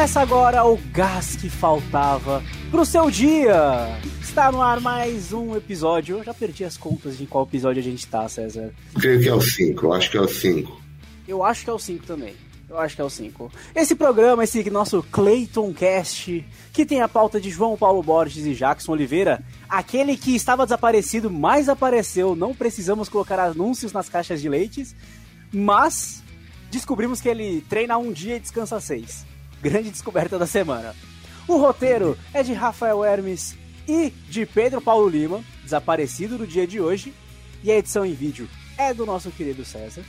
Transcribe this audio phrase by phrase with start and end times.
[0.00, 4.00] Começa agora o gás que faltava pro seu dia.
[4.18, 6.16] Está no ar mais um episódio.
[6.16, 8.72] Eu já perdi as contas de qual episódio a gente tá, César.
[8.98, 10.82] Creio que é o 5, eu acho que é o 5.
[11.28, 12.34] Eu acho que é o 5 também.
[12.66, 13.52] Eu acho que é o 5.
[13.74, 18.54] Esse programa, esse nosso Clayton Cast, que tem a pauta de João Paulo Borges e
[18.54, 22.34] Jackson Oliveira, aquele que estava desaparecido, mas apareceu.
[22.34, 24.96] Não precisamos colocar anúncios nas caixas de leites,
[25.52, 26.22] mas
[26.70, 29.28] descobrimos que ele treina um dia e descansa seis.
[29.60, 30.94] Grande descoberta da semana.
[31.46, 36.80] O roteiro é de Rafael Hermes e de Pedro Paulo Lima, desaparecido no dia de
[36.80, 37.12] hoje,
[37.62, 40.02] e a edição em vídeo é do nosso querido César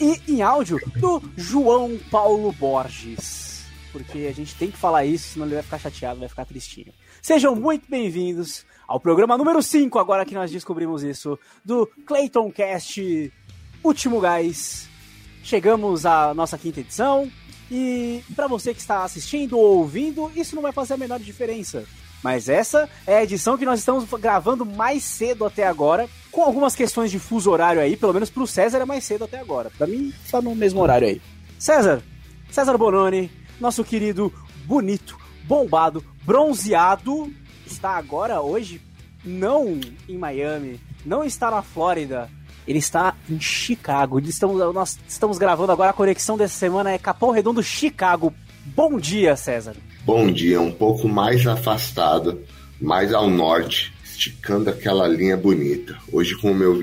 [0.00, 3.64] e em áudio do João Paulo Borges.
[3.92, 6.92] Porque a gente tem que falar isso, senão ele vai ficar chateado, vai ficar tristinho.
[7.22, 13.32] Sejam muito bem-vindos ao programa número 5, agora que nós descobrimos isso, do Clayton Cast
[13.84, 14.88] Último Gás.
[15.44, 17.30] Chegamos à nossa quinta edição.
[17.70, 21.84] E para você que está assistindo ou ouvindo, isso não vai fazer a menor diferença.
[22.22, 26.74] Mas essa é a edição que nós estamos gravando mais cedo até agora, com algumas
[26.74, 29.70] questões de fuso horário aí, pelo menos pro César é mais cedo até agora.
[29.76, 31.20] Para mim, tá no mesmo horário aí.
[31.58, 32.02] César,
[32.50, 34.32] César Bononi, nosso querido,
[34.64, 37.32] bonito, bombado, bronzeado,
[37.66, 38.80] está agora, hoje,
[39.24, 39.78] não
[40.08, 42.30] em Miami, não está na Flórida,
[42.66, 44.20] ele está em Chicago.
[44.72, 48.32] Nós estamos gravando agora, a conexão dessa semana é Capão Redondo, Chicago.
[48.64, 49.76] Bom dia, César.
[50.04, 52.40] Bom dia, um pouco mais afastado,
[52.80, 55.96] mais ao norte, esticando aquela linha bonita.
[56.12, 56.78] Hoje com o meu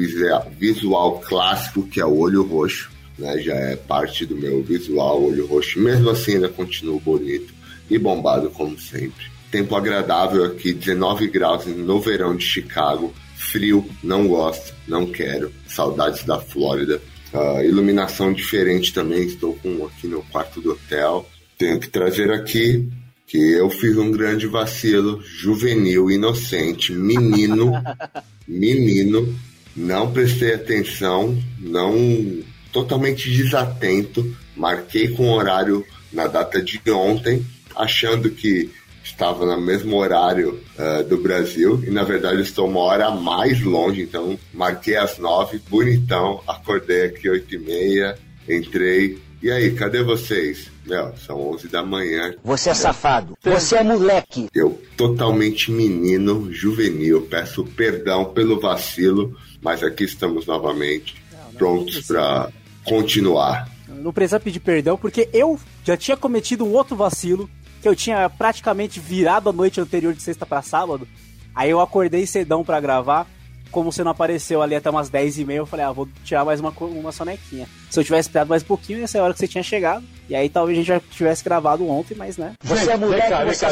[0.57, 3.37] visual clássico, que é o olho roxo, né?
[3.39, 5.79] Já é parte do meu visual, olho roxo.
[5.79, 7.53] Mesmo assim, ainda continuo bonito
[7.89, 9.25] e bombado como sempre.
[9.51, 13.13] Tempo agradável aqui, 19 graus no verão de Chicago.
[13.43, 15.51] Frio, não gosto, não quero.
[15.67, 17.01] Saudades da Flórida.
[17.33, 21.27] Uh, iluminação diferente também, estou com aqui no quarto do hotel.
[21.57, 22.87] Tenho que trazer aqui
[23.25, 27.73] que eu fiz um grande vacilo, juvenil, inocente, menino,
[28.47, 29.35] menino,
[29.75, 37.43] não prestei atenção, não totalmente desatento, marquei com horário na data de ontem,
[37.75, 38.69] achando que
[39.03, 44.01] estava no mesmo horário uh, do Brasil e na verdade estou uma hora mais longe,
[44.01, 49.21] então marquei às nove, bonitão, acordei aqui oito e meia, entrei.
[49.41, 50.71] E aí, cadê vocês?
[50.85, 52.33] Meu, são onze da manhã.
[52.45, 53.37] Você é safado.
[53.43, 54.47] Você é moleque.
[54.55, 62.07] Eu, totalmente menino, juvenil, peço perdão pelo vacilo, mas aqui estamos novamente, não, não prontos
[62.07, 62.49] para
[62.85, 63.69] continuar.
[63.89, 67.49] Não precisa pedir perdão, porque eu já tinha cometido um outro vacilo
[67.83, 71.05] que eu tinha praticamente virado a noite anterior de sexta para sábado.
[71.53, 73.27] Aí eu acordei cedão para gravar.
[73.71, 76.45] Como você não apareceu ali até umas 10 e meia, eu falei, ah, vou tirar
[76.45, 77.67] mais uma, uma sonequinha.
[77.89, 80.05] Se eu tivesse esperado mais um pouquinho, ia ser a hora que você tinha chegado.
[80.29, 82.53] E aí talvez a gente já tivesse gravado ontem, mas né.
[82.63, 83.69] Você é mulher, cá, você é.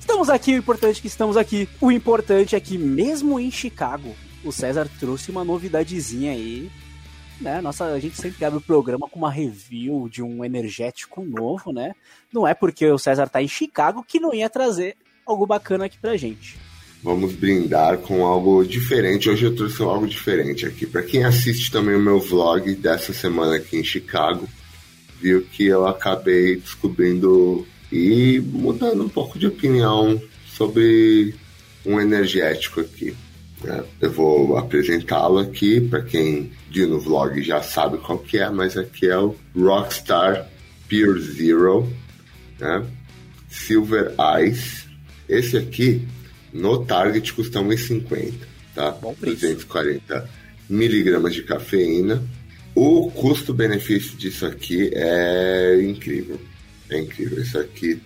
[0.00, 1.68] Estamos aqui, o importante é que estamos aqui.
[1.80, 6.68] O importante é que mesmo em Chicago, o César trouxe uma novidadezinha aí
[7.42, 7.60] né?
[7.60, 11.92] Nossa, a gente sempre abre o programa com uma review de um energético novo, né?
[12.32, 15.98] Não é porque o César tá em Chicago que não ia trazer algo bacana aqui
[15.98, 16.56] pra gente.
[17.02, 19.28] Vamos brindar com algo diferente.
[19.28, 20.86] Hoje eu trouxe algo diferente aqui.
[20.86, 24.48] Para quem assiste também o meu vlog dessa semana aqui em Chicago,
[25.20, 31.34] viu que eu acabei descobrindo e mudando um pouco de opinião sobre
[31.84, 33.14] um energético aqui.
[33.64, 33.84] Né?
[34.00, 38.76] Eu vou apresentá-lo aqui para quem viu no vlog já sabe qual que é, mas
[38.76, 40.48] aqui é o Rockstar
[40.88, 41.88] Pure Zero,
[42.58, 42.84] né?
[43.48, 44.14] Silver
[44.44, 44.86] Ice.
[45.28, 46.06] Esse aqui
[46.52, 48.34] no Target custa 1,50,
[48.74, 48.90] tá?
[48.90, 50.28] Bom 240
[50.68, 52.22] miligramas de cafeína.
[52.74, 56.40] O custo-benefício disso aqui é incrível.
[56.90, 57.42] É incrível.
[57.42, 58.00] Isso aqui,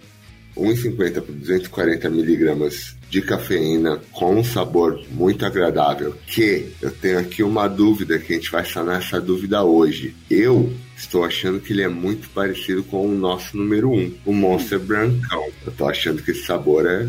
[0.56, 6.14] 1,50 por 240 miligramas de cafeína com um sabor muito agradável.
[6.26, 10.14] Que eu tenho aqui uma dúvida que a gente vai sanar essa dúvida hoje.
[10.30, 14.32] Eu estou achando que ele é muito parecido com o nosso número 1, um, o
[14.32, 15.46] Monster Brancão.
[15.64, 17.08] Eu estou achando que esse sabor é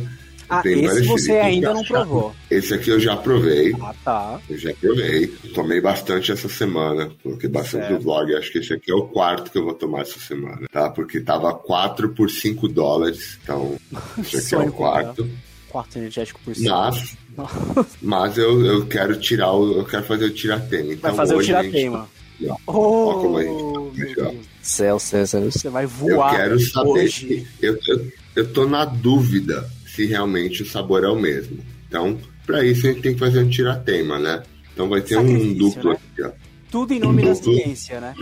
[0.50, 1.08] ah, esse parecido.
[1.08, 2.34] você ainda não provou.
[2.50, 3.74] Esse aqui eu já provei.
[3.82, 4.40] Ah, tá.
[4.50, 5.28] Eu já provei.
[5.54, 7.12] Tomei bastante essa semana.
[7.22, 7.94] Coloquei bastante certo.
[7.94, 8.34] no vlog.
[8.34, 10.90] Acho que esse aqui é o quarto que eu vou tomar essa semana, tá?
[10.90, 13.38] Porque tava 4 por 5 dólares.
[13.44, 13.76] Então,
[14.20, 15.30] esse aqui é o quarto
[15.78, 16.92] quarto energético por cima.
[16.92, 17.18] Mas,
[18.02, 19.80] mas eu, eu quero tirar o.
[19.80, 20.94] Eu quero fazer o tiratema.
[20.94, 22.10] Então vai fazer o tiratema.
[22.40, 22.54] Gente...
[22.68, 24.32] Oh, tá
[24.62, 26.34] Céu, César, você vai voar.
[26.34, 27.28] Eu quero saber hoje.
[27.28, 27.48] se.
[27.62, 31.60] Eu, eu, eu tô na dúvida se realmente o sabor é o mesmo.
[31.88, 34.44] Então, para isso a gente tem que fazer um tiratema, né?
[34.74, 36.00] Então vai ter Sacrifício, um duplo né?
[36.12, 36.32] aqui, ó.
[36.70, 38.16] Tudo em nome um da duplo, ciência, né?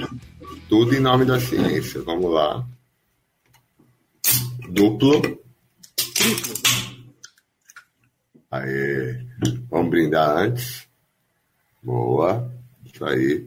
[0.70, 2.02] Tudo em nome da ciência.
[2.04, 2.66] Vamos lá.
[4.70, 5.22] Duplo.
[6.16, 6.75] Triplo.
[8.64, 9.18] Aê.
[9.70, 10.88] Vamos brindar antes.
[11.84, 12.52] Boa.
[12.86, 13.46] Isso aí.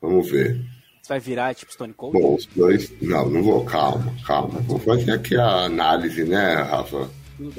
[0.00, 0.60] Vamos ver.
[1.02, 2.18] Você vai virar tipo Stone Cold?
[2.18, 2.92] Bom, os dois.
[3.00, 3.64] Não, não vou.
[3.64, 4.60] Calma, calma.
[4.60, 7.08] Vou fazer aqui a análise, né, Rafa?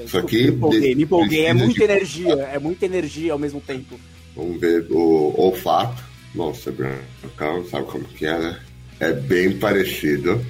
[0.03, 0.43] Isso aqui.
[0.49, 1.45] Me empolguei, me empolguei.
[1.45, 3.99] É muita de- energia, é muita energia ao mesmo tempo.
[4.35, 6.03] Vamos ver o olfato.
[6.33, 8.59] Monster Brancão, sabe como que é, né?
[8.99, 10.43] É bem parecido.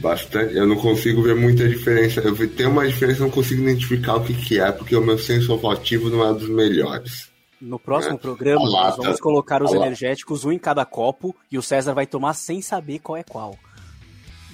[0.00, 0.56] Bastante.
[0.56, 2.20] Eu não consigo ver muita diferença.
[2.20, 5.52] Eu tem uma diferença, não consigo identificar o que, que é, porque o meu senso
[5.52, 7.28] olfativo não é dos melhores.
[7.60, 8.18] No próximo É.
[8.18, 12.32] programa, nós vamos colocar os energéticos, um em cada copo, e o César vai tomar
[12.32, 13.58] sem saber qual é qual.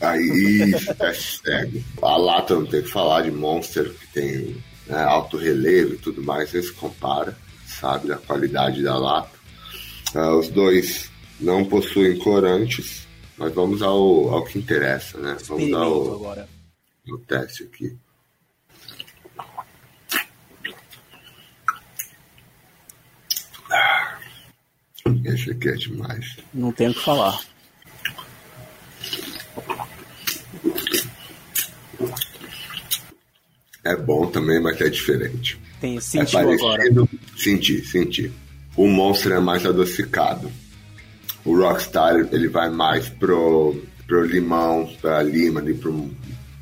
[0.01, 1.85] Aí, hashtag.
[2.03, 4.57] A lata não tem que falar de Monster, que tem
[4.89, 9.31] né, alto relevo e tudo mais, nem se compara, sabe, da qualidade da lata.
[10.15, 11.09] Ah, os dois
[11.41, 13.06] não possuem corantes,
[13.39, 15.37] mas vamos ao, ao que interessa, né?
[15.47, 16.49] Vamos ao, agora.
[17.11, 17.97] ao teste aqui.
[23.71, 24.19] Ah,
[25.25, 26.37] Esse aqui é demais.
[26.55, 27.41] Não tenho o que falar.
[33.85, 35.59] É bom também, mas é diferente.
[35.81, 36.79] Tem, É sentiu agora.
[36.79, 37.09] parecido.
[37.37, 38.33] Senti, senti.
[38.77, 40.51] O Monster é mais adocicado.
[41.47, 46.11] O Rockstar ele vai mais pro, pro limão, pra lima, ali pro,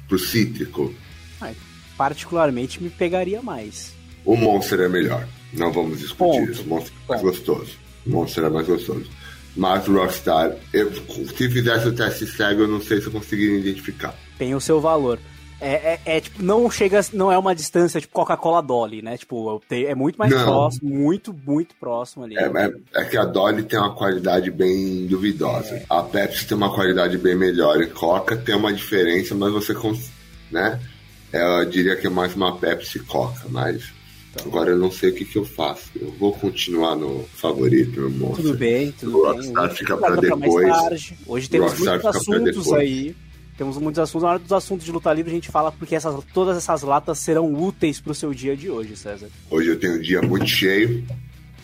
[0.06, 0.94] pro cítrico.
[1.40, 1.56] Ai,
[1.96, 3.94] particularmente me pegaria mais.
[4.24, 5.26] O Monster é melhor.
[5.52, 6.52] Não vamos discutir Ponto.
[6.52, 6.62] isso.
[6.62, 7.30] O Monster é mais Ponto.
[7.32, 7.78] gostoso.
[8.06, 9.06] O Monster é mais gostoso.
[9.56, 13.58] Mas o Rockstar, eu, se fizesse o teste cego, eu não sei se eu conseguiria
[13.58, 14.14] identificar.
[14.36, 15.18] Tem o seu valor.
[15.66, 19.16] É, é, é, tipo, não chega, não é uma distância tipo Coca-Cola Dolly, né?
[19.16, 20.44] Tipo, é muito mais Não.
[20.44, 22.36] próximo, muito, muito próximo ali.
[22.36, 25.82] É, é- é que a Dolly tem uma qualidade bem duvidosa.
[25.88, 27.80] A Pepsi tem uma qualidade bem melhor.
[27.80, 30.10] E Coca tem uma diferença, mas você cons...
[30.50, 30.78] né?
[31.32, 33.82] Eu diria que é mais uma Pepsi Coca, mas
[34.44, 35.90] agora eu não sei o que, que eu faço.
[36.00, 38.42] Eu vou continuar no favorito, meu monstro.
[38.44, 39.22] Tudo bem, O tudo bem.
[39.32, 40.68] Rockstar Hoje fica pra pra mais depois.
[40.68, 41.18] tarde.
[41.26, 43.16] Hoje temos muitos assuntos aí.
[43.56, 44.22] Temos muitos assuntos.
[44.24, 47.18] Na hora dos assuntos de luta livre, a gente fala porque essas, todas essas latas
[47.18, 49.28] serão úteis pro seu dia de hoje, César.
[49.50, 51.04] Hoje eu tenho um dia muito cheio.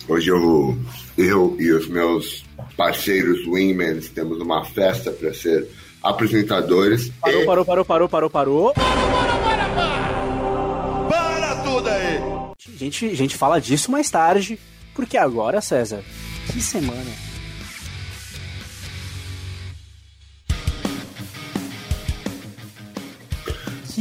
[0.08, 0.78] Hoje eu,
[1.19, 2.44] eu e os meus
[2.76, 5.69] parceiros Wingmans temos uma festa para ser
[6.02, 7.10] apresentadores.
[7.20, 8.72] Parou, e parou, parou, parou, parou, parou.
[11.08, 12.19] Para tudo aí!
[12.19, 14.58] A gente, a gente fala disso mais tarde,
[14.94, 16.02] porque agora, César,
[16.52, 17.30] que semana.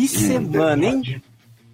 [0.01, 1.21] Que semana, hein?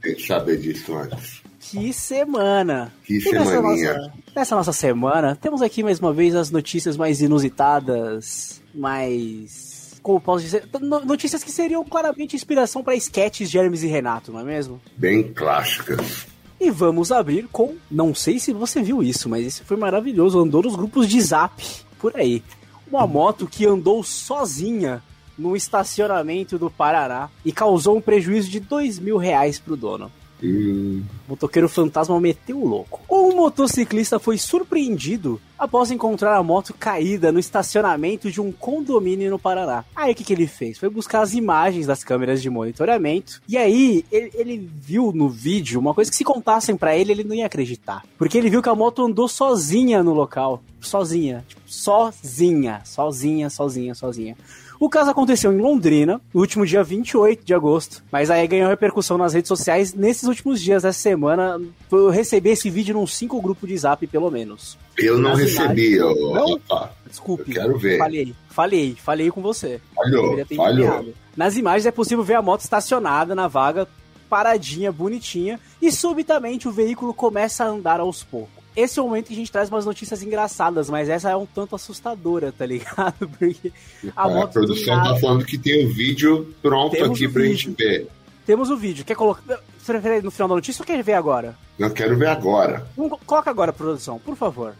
[0.01, 1.42] Tem que saber disso antes.
[1.60, 2.94] Que semana!
[3.04, 7.22] Que E nessa nossa, nessa nossa semana, temos aqui mais uma vez as notícias mais
[7.22, 9.95] inusitadas, mais.
[10.04, 10.68] Como posso dizer?
[10.80, 14.80] No- Notícias que seriam claramente inspiração para sketches de Hermes e Renato, não é mesmo?
[14.95, 16.28] Bem clássicas.
[16.62, 17.75] E vamos abrir com.
[17.89, 20.39] Não sei se você viu isso, mas isso foi maravilhoso.
[20.39, 21.63] Andou nos grupos de zap
[22.00, 22.44] por aí.
[22.88, 25.01] Uma moto que andou sozinha
[25.37, 30.11] no estacionamento do Paraná e causou um prejuízo de dois mil reais pro dono.
[30.43, 33.01] O motoqueiro fantasma meteu o louco.
[33.09, 39.39] Um motociclista foi surpreendido após encontrar a moto caída no estacionamento de um condomínio no
[39.39, 39.85] Paraná.
[39.95, 40.77] Aí o que, que ele fez?
[40.77, 43.42] Foi buscar as imagens das câmeras de monitoramento.
[43.47, 47.23] E aí ele, ele viu no vídeo uma coisa que se contassem pra ele, ele
[47.23, 48.04] não ia acreditar.
[48.18, 50.61] Porque ele viu que a moto andou sozinha no local.
[50.81, 51.45] Sozinha.
[51.47, 52.81] Tipo, sozinha.
[52.83, 54.37] Sozinha, sozinha, sozinha.
[54.79, 59.17] O caso aconteceu em Londrina, no último dia 28 de agosto, mas aí ganhou repercussão
[59.17, 61.59] nas redes sociais nesses últimos dias dessa semana.
[61.91, 64.77] Eu recebi esse vídeo num cinco grupos de zap, pelo menos.
[64.97, 66.19] eu não Nas recebi, imagens.
[66.33, 66.59] Não?
[66.69, 66.91] Rafa.
[67.07, 67.51] Desculpe.
[67.55, 67.97] Eu quero ver.
[67.97, 69.79] Falei, falei, falei com você.
[69.95, 70.85] Falhou, falhou.
[70.85, 71.13] enviado.
[71.35, 73.87] Nas imagens é possível ver a moto estacionada na vaga,
[74.29, 78.55] paradinha, bonitinha, e subitamente o veículo começa a andar aos poucos.
[78.75, 81.45] Esse é o momento que a gente traz umas notícias engraçadas, mas essa é um
[81.45, 83.27] tanto assustadora, tá ligado?
[83.39, 83.71] Porque
[84.15, 87.57] a É, produção tá falando que tem o vídeo pronto Temos aqui pra vídeo.
[87.57, 88.07] gente ver.
[88.45, 89.05] Temos o vídeo.
[89.05, 89.41] Quer colocar.
[89.79, 91.55] Você prefere no final da notícia ou quer ver agora?
[91.79, 92.85] Eu quero ver agora.
[93.25, 94.75] Coloca agora, produção, por favor.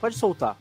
[0.00, 0.56] Pode soltar.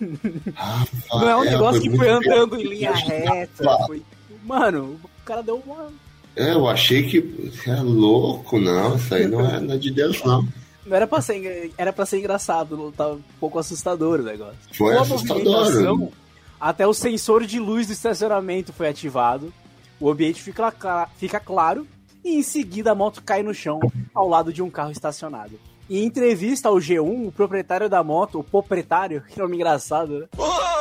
[1.10, 3.64] Não é um negócio que foi andando em linha reta.
[3.86, 4.02] Foi...
[4.44, 5.88] Mano, o cara deu uma.
[6.36, 7.20] É, eu achei que.
[7.20, 8.96] Você é louco, não.
[8.96, 10.46] Isso aí não é, não é de Deus, não.
[10.86, 14.56] Não era pra ser, era pra ser engraçado, não tava um pouco assustador o negócio.
[14.72, 15.44] Foi Com assustador.
[15.44, 16.12] movimentação,
[16.60, 19.52] Até o sensor de luz do estacionamento foi ativado.
[19.98, 21.86] O ambiente fica, fica claro.
[22.22, 23.80] E em seguida a moto cai no chão
[24.14, 25.58] ao lado de um carro estacionado.
[25.88, 30.26] Em entrevista ao G1, o proprietário da moto, o proprietário, que nome engraçado, né?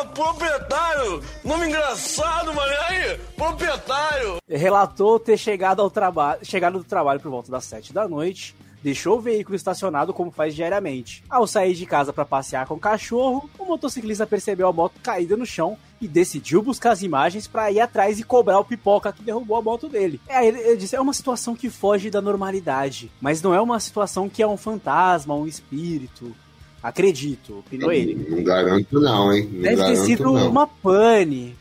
[0.07, 1.22] Proprietário!
[1.43, 2.74] Nome engraçado, mano.
[2.88, 4.38] aí, proprietário!
[4.48, 9.17] Relatou ter chegado ao trabalho, chegado do trabalho por volta das 7 da noite, deixou
[9.17, 11.24] o veículo estacionado como faz diariamente.
[11.29, 15.38] Ao sair de casa para passear com o cachorro, o motociclista percebeu a moto caída
[15.38, 19.24] no chão e decidiu buscar as imagens para ir atrás e cobrar o pipoca que
[19.24, 20.19] derrubou a moto dele.
[20.27, 24.27] É, ele disse, é uma situação que foge da normalidade, mas não é uma situação
[24.27, 26.36] que é um fantasma, um espírito.
[26.83, 28.13] Acredito, opinou ele.
[28.29, 29.49] Não garanto não, hein?
[29.53, 30.49] Não Deve ter sido não.
[30.49, 31.55] uma pane.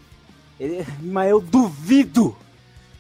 [0.58, 2.36] Ele, mas eu duvido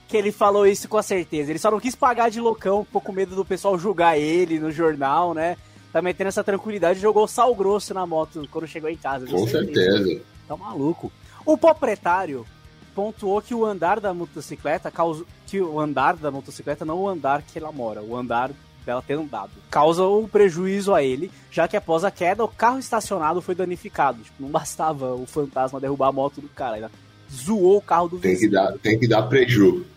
[0.06, 1.50] que ele falou isso com a certeza.
[1.50, 4.70] Ele só não quis pagar de loucão, ficou com medo do pessoal julgar ele no
[4.70, 5.56] jornal, né?
[5.92, 9.26] Também tendo essa tranquilidade, jogou sal grosso na moto quando chegou em casa.
[9.26, 9.96] Com certeza.
[9.96, 10.22] certeza.
[10.46, 11.10] Tá maluco.
[11.44, 12.46] O proprietário
[12.94, 15.26] pontuou que o andar da motocicleta causou.
[15.46, 18.52] Que o andar da motocicleta, não o andar que ela mora, o andar
[18.84, 19.50] dela ter andado.
[19.70, 24.22] Causa um prejuízo a ele, já que após a queda, o carro estacionado foi danificado.
[24.22, 26.90] Tipo, não bastava o fantasma derrubar a moto do cara, ainda
[27.30, 28.50] zoou o carro do tem vizinho.
[28.50, 29.92] Que dar, tem que dar prejuízo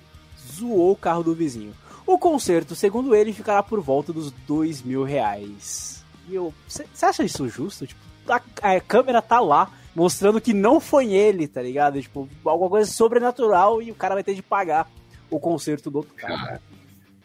[0.56, 1.74] zoou o carro do vizinho.
[2.06, 6.04] O conserto, segundo ele, ficará por volta dos dois mil reais.
[6.30, 6.54] E eu.
[6.68, 7.86] Você acha isso justo?
[7.88, 12.02] Tipo, a, a, câmera tá lá, mostrando que não foi ele, tá ligado?
[12.02, 14.90] Tipo, alguma coisa sobrenatural e o cara vai ter de pagar
[15.30, 16.38] o conserto do outro carro.
[16.38, 16.62] Cara,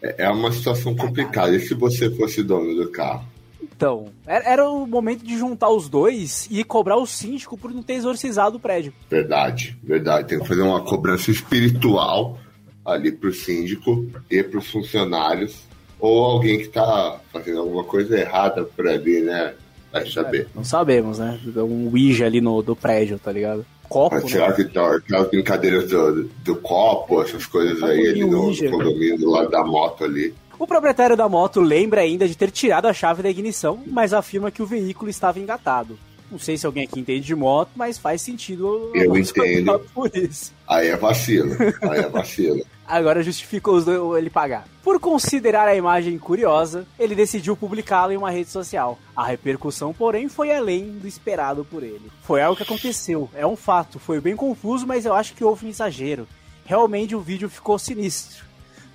[0.03, 1.55] é, é uma situação complicada.
[1.55, 3.25] E se você fosse dono do carro?
[3.63, 7.95] Então, era o momento de juntar os dois e cobrar o síndico por não ter
[7.95, 8.93] exorcizado o prédio.
[9.09, 10.29] Verdade, verdade.
[10.29, 12.39] Tem que fazer uma cobrança espiritual
[12.85, 15.63] ali para o síndico e para os funcionários,
[15.99, 19.55] ou alguém que está fazendo alguma coisa errada por ali, né?
[19.93, 20.43] Vai saber.
[20.43, 21.39] É, não sabemos, né?
[21.57, 23.65] Um Ouija ali no do prédio, tá ligado?
[23.91, 24.15] Copo.
[24.15, 24.65] Mas será né?
[24.73, 29.65] tá, brincadeiras do, do copo, essas coisas aí ali no, no condomínio do lado da
[29.65, 30.33] moto ali.
[30.57, 34.51] O proprietário da moto lembra ainda de ter tirado a chave da ignição, mas afirma
[34.53, 35.99] que o veículo estava engatado.
[36.31, 38.93] Não sei se alguém aqui entende de moto, mas faz sentido.
[38.95, 39.81] Eu entendo.
[39.93, 40.53] Por isso.
[40.69, 41.57] Aí é vacilo.
[41.83, 42.65] Aí é vacilo.
[42.91, 44.67] Agora justificou ele pagar.
[44.83, 48.99] Por considerar a imagem curiosa, ele decidiu publicá-la em uma rede social.
[49.15, 52.11] A repercussão, porém, foi além do esperado por ele.
[52.23, 54.01] Foi algo que aconteceu, é um fato.
[54.01, 56.27] Foi bem confuso, mas eu acho que houve um exagero.
[56.65, 58.45] Realmente o vídeo ficou sinistro.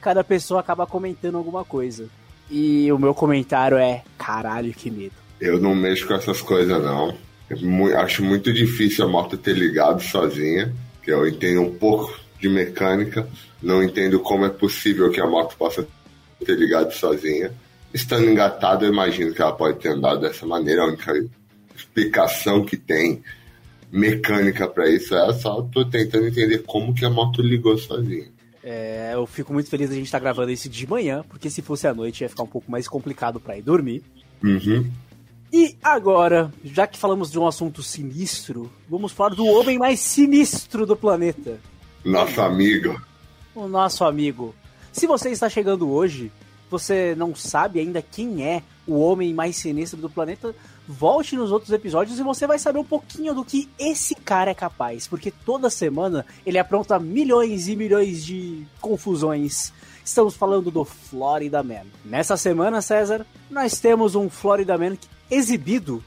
[0.02, 2.10] Cada pessoa acaba comentando alguma coisa.
[2.52, 5.16] E o meu comentário é: caralho, que medo.
[5.40, 7.16] Eu não mexo com essas coisas, não.
[7.50, 12.50] Eu acho muito difícil a moto ter ligado sozinha, que eu entendo um pouco de
[12.50, 13.28] mecânica,
[13.66, 15.86] não entendo como é possível que a moto possa
[16.46, 17.52] ter ligado sozinha.
[17.92, 20.84] Estando engatada, eu imagino que ela pode ter andado dessa maneira.
[20.84, 21.12] A única
[21.76, 23.24] explicação que tem
[23.92, 28.28] mecânica para isso é só tô tentando entender como que a moto ligou sozinha.
[28.64, 31.64] É, eu fico muito feliz a gente estar tá gravando isso de manhã, porque se
[31.64, 34.04] fosse à noite ia ficar um pouco mais complicado para ir dormir.
[34.44, 34.92] Uhum.
[35.52, 40.86] E agora, já que falamos de um assunto sinistro, vamos falar do homem mais sinistro
[40.86, 41.60] do planeta.
[42.04, 43.02] Nosso amigo.
[43.56, 44.54] O nosso amigo.
[44.92, 46.32] Se você está chegando hoje,
[46.70, 50.54] você não sabe ainda quem é o homem mais sinistro do planeta,
[50.88, 54.54] volte nos outros episódios e você vai saber um pouquinho do que esse cara é
[54.54, 59.74] capaz, porque toda semana ele apronta milhões e milhões de confusões.
[60.04, 61.86] Estamos falando do Florida Man.
[62.04, 64.98] Nessa semana, César, nós temos um Florida Man
[65.32, 66.04] exibido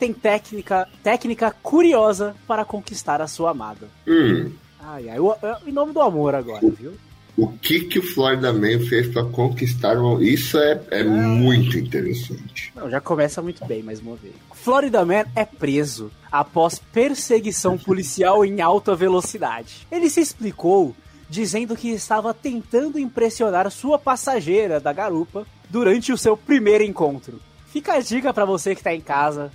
[0.00, 3.86] tem técnica, técnica curiosa para conquistar a sua amada.
[4.08, 4.50] Hum.
[4.92, 5.32] Ai, ai, o,
[5.64, 6.94] em nome do amor agora, viu?
[7.36, 10.20] O que que o Florida Man fez para conquistar o...
[10.20, 12.72] Isso é, é, é, muito interessante.
[12.74, 14.34] Não, já começa muito bem, mais uma vez.
[14.52, 19.86] Florida Man é preso após perseguição policial em alta velocidade.
[19.92, 20.94] Ele se explicou
[21.28, 27.40] dizendo que estava tentando impressionar sua passageira da garupa durante o seu primeiro encontro.
[27.68, 29.52] Fica a dica para você que tá em casa,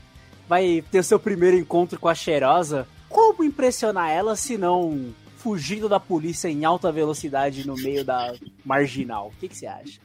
[0.47, 2.87] vai ter seu primeiro encontro com a cheirosa.
[3.09, 5.13] Como impressionar ela se não
[5.45, 8.33] fugindo da polícia em alta velocidade no meio da
[8.65, 9.27] marginal?
[9.27, 9.99] O que, que você acha?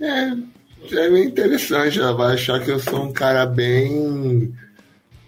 [0.00, 0.28] É,
[0.96, 1.98] é bem interessante.
[1.98, 4.54] Ela vai achar que eu sou um cara bem.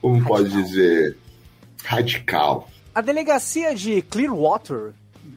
[0.01, 0.37] Como radical.
[0.37, 1.17] pode dizer?
[1.83, 2.71] Radical.
[2.95, 4.93] A delegacia de Clearwater,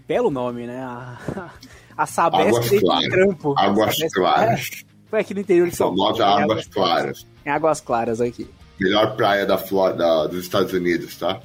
[0.07, 0.79] belo nome, né?
[0.83, 1.49] A,
[1.97, 3.09] a Sabesp claras.
[3.09, 3.55] Trampo.
[3.57, 4.69] Águas claras.
[4.71, 4.93] É.
[5.09, 6.15] Foi aqui no interior de São Paulo.
[6.15, 7.27] Famosa Águas Claras.
[7.43, 8.47] Em Águas Claras aqui.
[8.79, 11.39] Melhor praia da Flórida, dos Estados Unidos, tá?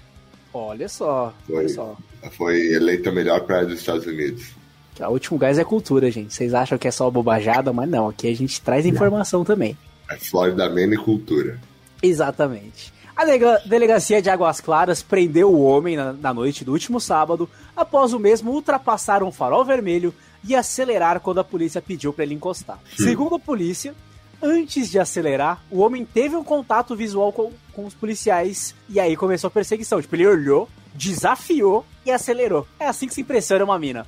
[0.53, 1.33] Olha só.
[1.47, 1.97] Foi, olha só.
[2.33, 4.59] Foi eleita a melhor praia dos Estados Unidos.
[5.01, 6.35] O último gás é cultura, gente.
[6.35, 8.09] Vocês acham que é só bobajada, mas não.
[8.09, 9.77] Aqui a gente traz informação também.
[10.11, 11.59] É Flórida Man e cultura.
[12.03, 12.93] Exatamente.
[13.15, 13.25] A
[13.67, 18.19] delegacia de Águas Claras prendeu o homem na, na noite do último sábado, após o
[18.19, 22.79] mesmo ultrapassar um farol vermelho e acelerar quando a polícia pediu para ele encostar.
[22.79, 23.05] Hum.
[23.05, 23.93] Segundo a polícia,
[24.41, 29.17] antes de acelerar, o homem teve um contato visual com, com os policiais e aí
[29.17, 30.01] começou a perseguição.
[30.01, 32.67] Tipo, ele olhou, desafiou e acelerou.
[32.79, 34.07] É assim que se impressiona uma mina.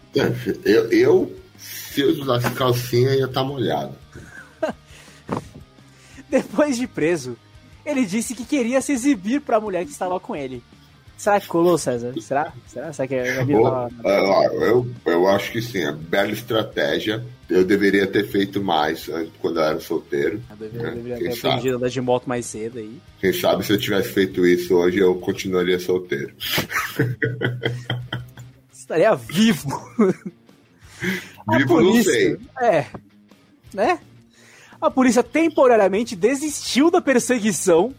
[0.64, 1.40] Eu, eu
[1.92, 3.94] se eu usasse calcinha, ia estar tá molhado.
[6.28, 7.36] Depois de preso,
[7.84, 10.62] ele disse que queria se exibir para a mulher que estava com ele.
[11.20, 12.14] Será que colou, César?
[12.18, 12.50] Será?
[12.66, 13.90] Será, Será que a vida tava...
[14.54, 17.22] eu, eu acho que sim, é bela estratégia.
[17.46, 19.06] Eu deveria ter feito mais
[19.38, 20.42] quando eu era solteiro.
[20.48, 20.94] Eu deveria, né?
[20.94, 22.98] deveria ter aprendido a andar de moto mais cedo aí.
[23.20, 26.32] Quem sabe se eu tivesse feito isso hoje, eu continuaria solteiro.
[28.72, 29.78] Estaria vivo.
[31.52, 32.38] Vivo polícia, não sei.
[32.62, 32.86] É.
[33.74, 34.00] Né?
[34.80, 37.94] A polícia temporariamente desistiu da perseguição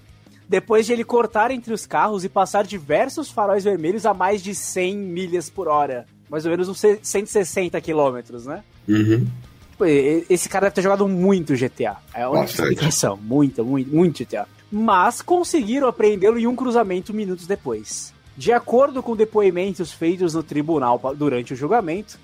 [0.51, 4.53] depois de ele cortar entre os carros e passar diversos faróis vermelhos a mais de
[4.53, 6.05] 100 milhas por hora.
[6.29, 8.62] Mais ou menos uns 160 quilômetros, né?
[8.86, 9.25] Uhum.
[9.72, 9.86] Tipo,
[10.29, 11.96] esse cara deve ter jogado muito GTA.
[12.13, 13.15] É uma explicação.
[13.15, 14.46] Muito, muito, muito GTA.
[14.70, 18.13] Mas conseguiram apreendê-lo em um cruzamento minutos depois.
[18.36, 22.20] De acordo com depoimentos feitos no tribunal durante o julgamento,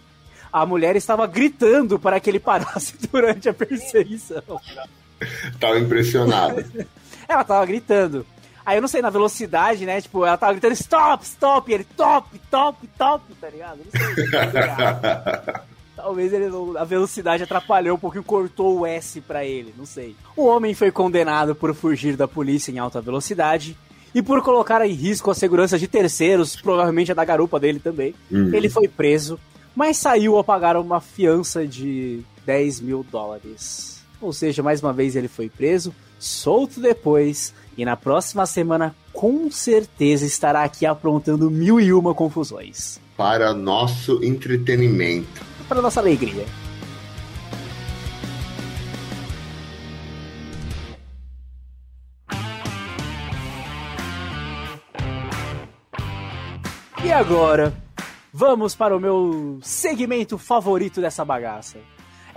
[0.51, 4.43] a mulher estava gritando para que ele parasse durante a perseguição.
[5.62, 6.65] Tava impressionado.
[7.27, 8.25] ela tava gritando.
[8.65, 10.01] Aí eu não sei, na velocidade, né?
[10.01, 13.77] Tipo, ela tava gritando stop, stop, e ele top, top, top, tá ligado?
[13.77, 14.25] Não sei.
[15.96, 16.46] Talvez ele,
[16.77, 20.15] a velocidade atrapalhou um pouquinho, cortou o S para ele, não sei.
[20.36, 23.75] O homem foi condenado por fugir da polícia em alta velocidade
[24.13, 28.13] e por colocar em risco a segurança de terceiros, provavelmente a da garupa dele também.
[28.29, 28.53] Uhum.
[28.53, 29.39] Ele foi preso,
[29.75, 34.03] mas saiu a pagar uma fiança de 10 mil dólares.
[34.22, 39.50] Ou seja, mais uma vez ele foi preso, solto depois e na próxima semana com
[39.52, 43.00] certeza estará aqui aprontando mil e uma confusões.
[43.16, 45.46] Para nosso entretenimento.
[45.68, 46.46] Para nossa alegria.
[57.03, 57.74] E agora,
[58.34, 61.77] vamos para o meu segmento favorito dessa bagaça.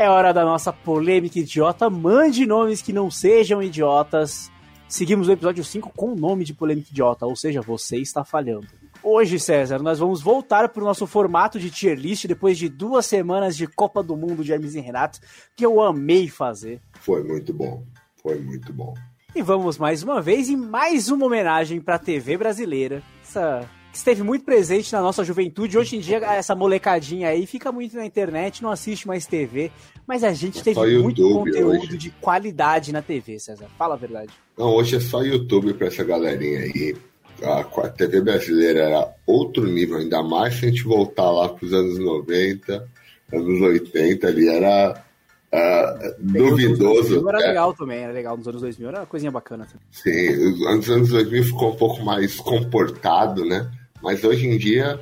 [0.00, 1.90] É hora da nossa polêmica idiota.
[1.90, 4.50] Mande nomes que não sejam idiotas.
[4.88, 8.66] Seguimos o episódio 5 com o nome de polêmica idiota, ou seja, você está falhando.
[9.02, 13.04] Hoje, César, nós vamos voltar para o nosso formato de tier list depois de duas
[13.04, 15.20] semanas de Copa do Mundo de Hermes e Renato,
[15.54, 16.80] que eu amei fazer.
[16.94, 17.84] Foi muito bom,
[18.22, 18.94] foi muito bom.
[19.36, 24.22] E vamos mais uma vez em mais uma homenagem para a TV brasileira, essa esteve
[24.22, 25.76] muito presente na nossa juventude.
[25.76, 29.70] Hoje em dia, essa molecadinha aí fica muito na internet, não assiste mais TV,
[30.06, 31.96] mas a gente teve muito conteúdo hoje.
[31.96, 33.66] de qualidade na TV, César.
[33.78, 34.32] Fala a verdade.
[34.56, 36.96] Não, hoje é só YouTube pra essa galerinha aí.
[37.42, 41.72] A, a TV brasileira era outro nível, ainda mais se a gente voltar lá pros
[41.72, 42.86] anos 90,
[43.32, 45.04] anos 80 ali, era
[45.52, 47.28] Uh, duvidoso.
[47.28, 47.48] Era é.
[47.48, 48.36] legal também, era legal.
[48.36, 49.66] Nos anos 2000 era uma coisinha bacana.
[49.66, 49.82] Também.
[49.90, 53.68] Sim, nos anos 2000 ficou um pouco mais comportado, né?
[54.02, 54.98] Mas hoje em dia,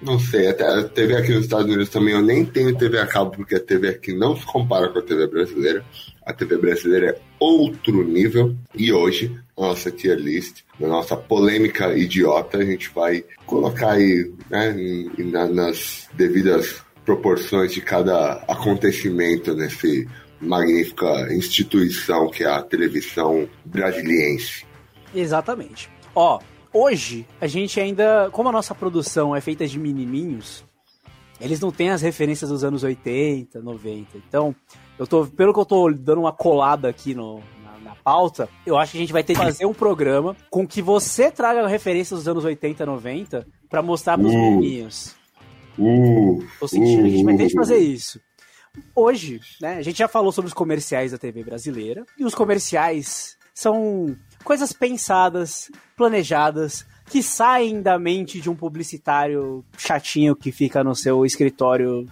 [0.00, 3.06] não sei, até a TV aqui nos Estados Unidos também, eu nem tenho TV a
[3.06, 5.84] cabo, porque a TV aqui não se compara com a TV brasileira.
[6.24, 8.54] A TV brasileira é outro nível.
[8.74, 14.74] E hoje, nossa tier list, na nossa polêmica idiota, a gente vai colocar aí né,
[15.18, 20.08] na, nas devidas proporções de cada acontecimento nesse
[20.40, 24.66] magnífica instituição que é a televisão brasiliense.
[25.14, 25.88] Exatamente.
[26.14, 26.40] Ó,
[26.72, 30.64] hoje, a gente ainda, como a nossa produção é feita de menininhos,
[31.40, 34.18] eles não têm as referências dos anos 80, 90.
[34.28, 34.54] Então,
[34.98, 38.76] eu tô, pelo que eu tô dando uma colada aqui no, na, na pauta, eu
[38.78, 42.20] acho que a gente vai ter que fazer um programa com que você traga referências
[42.20, 45.16] dos anos 80, 90 para mostrar pros uh, menininhos.
[45.78, 48.20] Uh, Tô sentindo uh, que a gente vai ter que fazer isso.
[48.94, 53.36] Hoje, né, a gente já falou sobre os comerciais da TV brasileira, e os comerciais
[53.54, 60.94] são coisas pensadas, planejadas, que saem da mente de um publicitário chatinho que fica no
[60.94, 62.06] seu escritório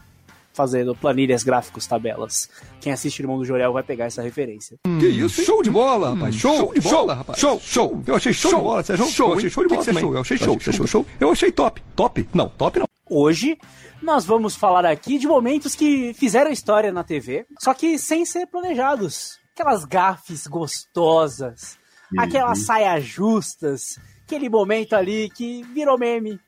[0.52, 2.50] fazendo planilhas, gráficos, tabelas.
[2.80, 4.76] Quem assiste Irmão do Jorel vai pegar essa referência.
[4.98, 5.42] Que isso?
[5.42, 6.34] Show de bola, rapaz.
[6.34, 7.38] Show, show de bola, rapaz.
[7.38, 8.02] Show, show.
[8.06, 9.06] Eu achei show, show de bola, Sérgio.
[9.06, 10.14] Show, eu achei show de bola Show?
[10.14, 11.06] Eu achei show, show, show, show.
[11.18, 11.82] Eu achei top.
[11.96, 12.28] Top?
[12.34, 12.86] Não, top não.
[13.08, 13.58] Hoje,
[14.02, 18.46] nós vamos falar aqui de momentos que fizeram história na TV, só que sem ser
[18.46, 19.38] planejados.
[19.54, 21.79] Aquelas gafes gostosas.
[22.18, 26.40] Aquelas saias justas, aquele momento ali que virou meme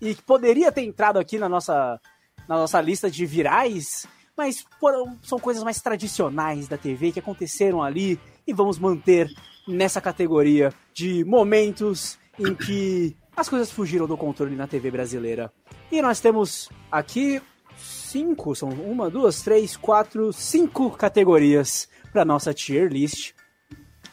[0.00, 2.00] e que poderia ter entrado aqui na nossa,
[2.48, 7.82] na nossa lista de virais, mas foram, são coisas mais tradicionais da TV que aconteceram
[7.82, 9.28] ali e vamos manter
[9.66, 15.52] nessa categoria de momentos em que as coisas fugiram do controle na TV brasileira.
[15.90, 17.42] E nós temos aqui
[17.76, 23.34] cinco, são uma, duas, três, quatro, cinco categorias para nossa tier list.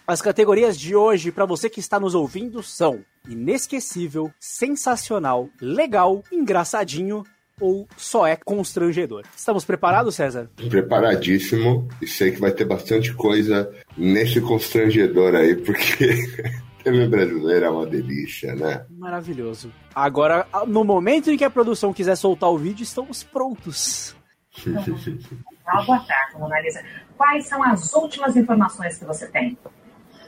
[0.07, 7.23] As categorias de hoje, para você que está nos ouvindo, são inesquecível, sensacional, legal, engraçadinho
[7.59, 9.23] ou só é constrangedor.
[9.35, 10.47] Estamos preparados, César?
[10.69, 16.05] Preparadíssimo e sei que vai ter bastante coisa nesse constrangedor aí, porque
[16.83, 18.85] TV brasileiro é uma delícia, né?
[18.91, 19.73] Maravilhoso.
[19.95, 24.15] Agora, no momento em que a produção quiser soltar o vídeo, estamos prontos.
[24.63, 26.83] Boa tarde, Mona Lisa.
[27.17, 29.57] Quais são as últimas informações que você tem?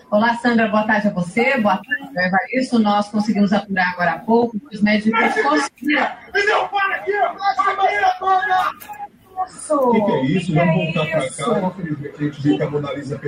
[0.09, 2.79] Olá, Sandra, boa tarde a você, boa tarde, Evaristo.
[2.79, 6.07] Nós conseguimos apurar agora há pouco, os médicos conseguiram.
[6.29, 6.67] Entendeu?
[6.69, 7.11] Para aqui!
[9.69, 10.53] O que, que é isso?
[10.55, 11.73] Vamos voltar para cá.
[11.79, 13.21] Infelizmente, a gente viu que a Mona Lisa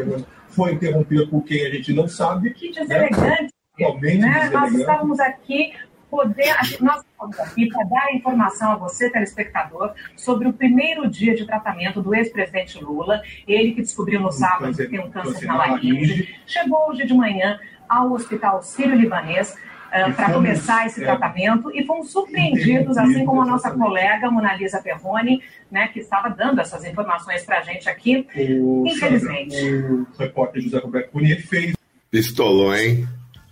[0.49, 2.53] foi interrompida por quem a gente não sabe.
[2.53, 3.53] Que deselegante.
[3.77, 4.27] Realmente Né?
[4.29, 4.53] deselegante.
[4.53, 5.73] Nós estávamos aqui
[6.09, 11.45] poder, nós estamos aqui para dar informação a você, telespectador, sobre o primeiro dia de
[11.45, 16.35] tratamento do ex-presidente Lula, ele que descobriu no sábado que tem um câncer na laringe,
[16.45, 19.55] chegou hoje de manhã ao Hospital Sírio-Libanês
[19.89, 24.53] para fomos, começar esse é, tratamento e fomos surpreendidos, assim como a nossa colega Mona
[24.55, 25.41] Lisa Perrone,
[25.71, 28.27] né, que estava dando essas informações para a gente aqui.
[28.35, 29.55] O, Infelizmente.
[29.55, 31.73] Sandra, o repórter José Roberto Cunha fez
[32.11, 33.07] Pistolou, hein?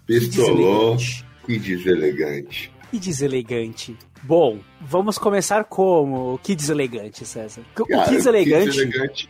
[0.06, 0.96] Pistolou.
[0.96, 1.27] Deselegante.
[1.48, 2.72] Que deselegante.
[2.92, 3.98] Que deselegante.
[4.22, 6.38] Bom, vamos começar como?
[6.44, 7.62] Que deselegante, César.
[7.80, 9.30] O Cara, que deselegante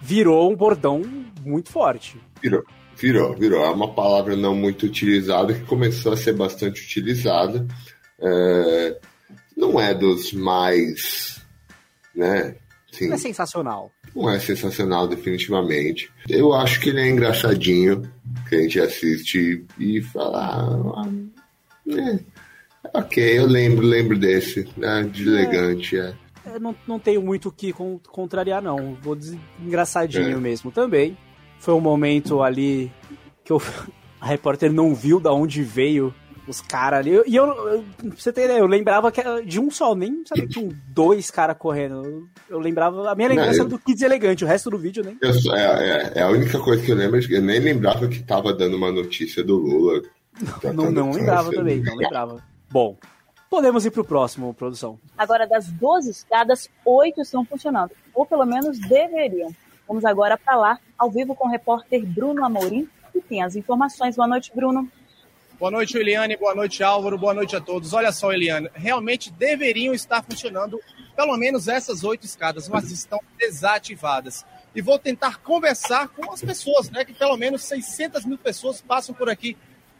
[0.00, 1.02] virou um bordão
[1.44, 2.16] muito forte.
[2.42, 2.62] virou.
[2.98, 3.62] Virou, virou.
[3.62, 7.66] É uma palavra não muito utilizada que começou a ser bastante utilizada.
[8.18, 8.98] É,
[9.54, 11.42] não é dos mais.
[12.14, 12.54] Né?
[12.90, 13.92] Sim, É sensacional.
[14.14, 16.10] não é sensacional, definitivamente.
[16.26, 18.10] Eu acho que ele é engraçadinho,
[18.48, 20.94] que a gente assiste e fala.
[20.96, 21.10] Ah,
[21.90, 22.18] é,
[22.94, 24.68] ok, eu lembro, lembro desse.
[24.76, 25.02] Né?
[25.12, 26.14] Deselegante, é.
[26.54, 28.94] Eu não, não tenho muito o que con- contrariar, não.
[29.02, 30.40] Vou dizer engraçadinho É.
[30.40, 31.16] mesmo também.
[31.58, 32.90] Foi um momento ali
[33.44, 33.60] que eu-
[34.20, 36.14] a repórter não viu da onde veio
[36.46, 37.10] os caras ali.
[37.26, 37.84] E eu, eu,
[38.16, 41.28] você ter ideia, eu lembrava que era de um só, nem sabia que tinham dois
[41.28, 42.04] caras correndo.
[42.04, 45.02] Eu, eu lembrava, a minha lembrança Não, era do Kids Elegante, o resto do vídeo
[45.04, 45.18] nem.
[45.20, 48.54] Eu é, é- é a única coisa que eu lembro, eu nem lembrava que tava
[48.54, 50.02] dando uma notícia do Lula.
[50.74, 52.42] Não, não lembrava também, não lembrava.
[52.70, 52.96] Bom,
[53.48, 54.98] podemos ir pro próximo, produção.
[55.16, 59.54] Agora, das 12 escadas, 8 estão funcionando, ou pelo menos deveriam.
[59.86, 64.16] Vamos agora para lá, ao vivo com o repórter Bruno Amorim, que tem as informações.
[64.16, 64.90] Boa noite, Bruno.
[65.58, 66.36] Boa noite, Eliane.
[66.36, 67.16] Boa noite, Álvaro.
[67.16, 67.94] Boa noite a todos.
[67.94, 70.78] Olha só, Eliane, realmente deveriam estar funcionando
[71.16, 74.44] pelo menos essas oito escadas, mas estão desativadas.
[74.74, 77.06] E vou tentar conversar com as pessoas, né?
[77.06, 79.56] Que pelo menos 600 mil pessoas passam por aqui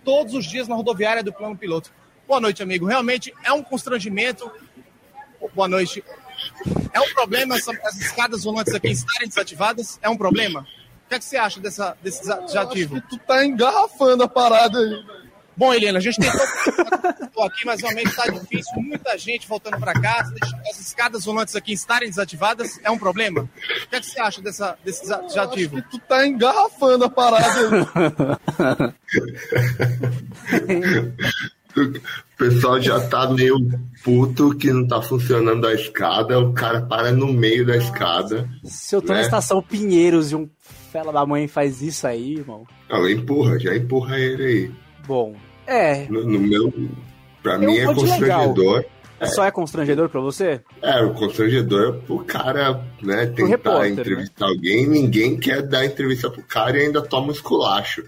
[0.07, 1.91] todos os dias na rodoviária do Plano Piloto.
[2.29, 2.87] Boa noite, amigo.
[2.87, 4.49] Realmente é um constrangimento.
[5.53, 6.03] Boa noite.
[6.93, 9.99] É um problema essa- essas escadas volantes aqui estarem desativadas?
[10.01, 10.61] É um problema?
[10.61, 13.01] O que, é que você acha dessa, desse desativo?
[13.03, 15.05] tu tá engarrafando a parada aí.
[15.57, 18.73] Bom, Helena, a gente tentou aqui, mas realmente está difícil.
[18.83, 20.35] Muita gente voltando para casa.
[20.71, 23.43] As escadas volantes aqui estarem desativadas é um problema?
[23.43, 23.49] O
[23.89, 25.81] que, é que você acha dessa, desse desa- desativo?
[25.91, 27.47] Tu tá engarrafando a parada.
[31.77, 33.57] O pessoal já tá meio
[34.03, 38.49] puto que não tá funcionando a escada, o cara para no meio da escada.
[38.65, 39.21] Se eu tô na Né?
[39.23, 40.49] estação Pinheiros e um
[40.91, 42.65] fela da mãe faz isso aí, irmão.
[42.89, 44.71] Não, empurra, já empurra ele aí.
[45.07, 45.35] Bom,
[45.67, 46.07] é.
[46.09, 46.73] No, no meu.
[47.43, 48.85] Pra Eu mim é constrangedor.
[49.35, 50.61] Só é constrangedor pra você?
[50.83, 54.01] É, o constrangedor é pro cara, né, tentar repórter, né?
[54.03, 58.05] entrevistar alguém, ninguém quer dar entrevista pro cara e ainda toma um esculacho.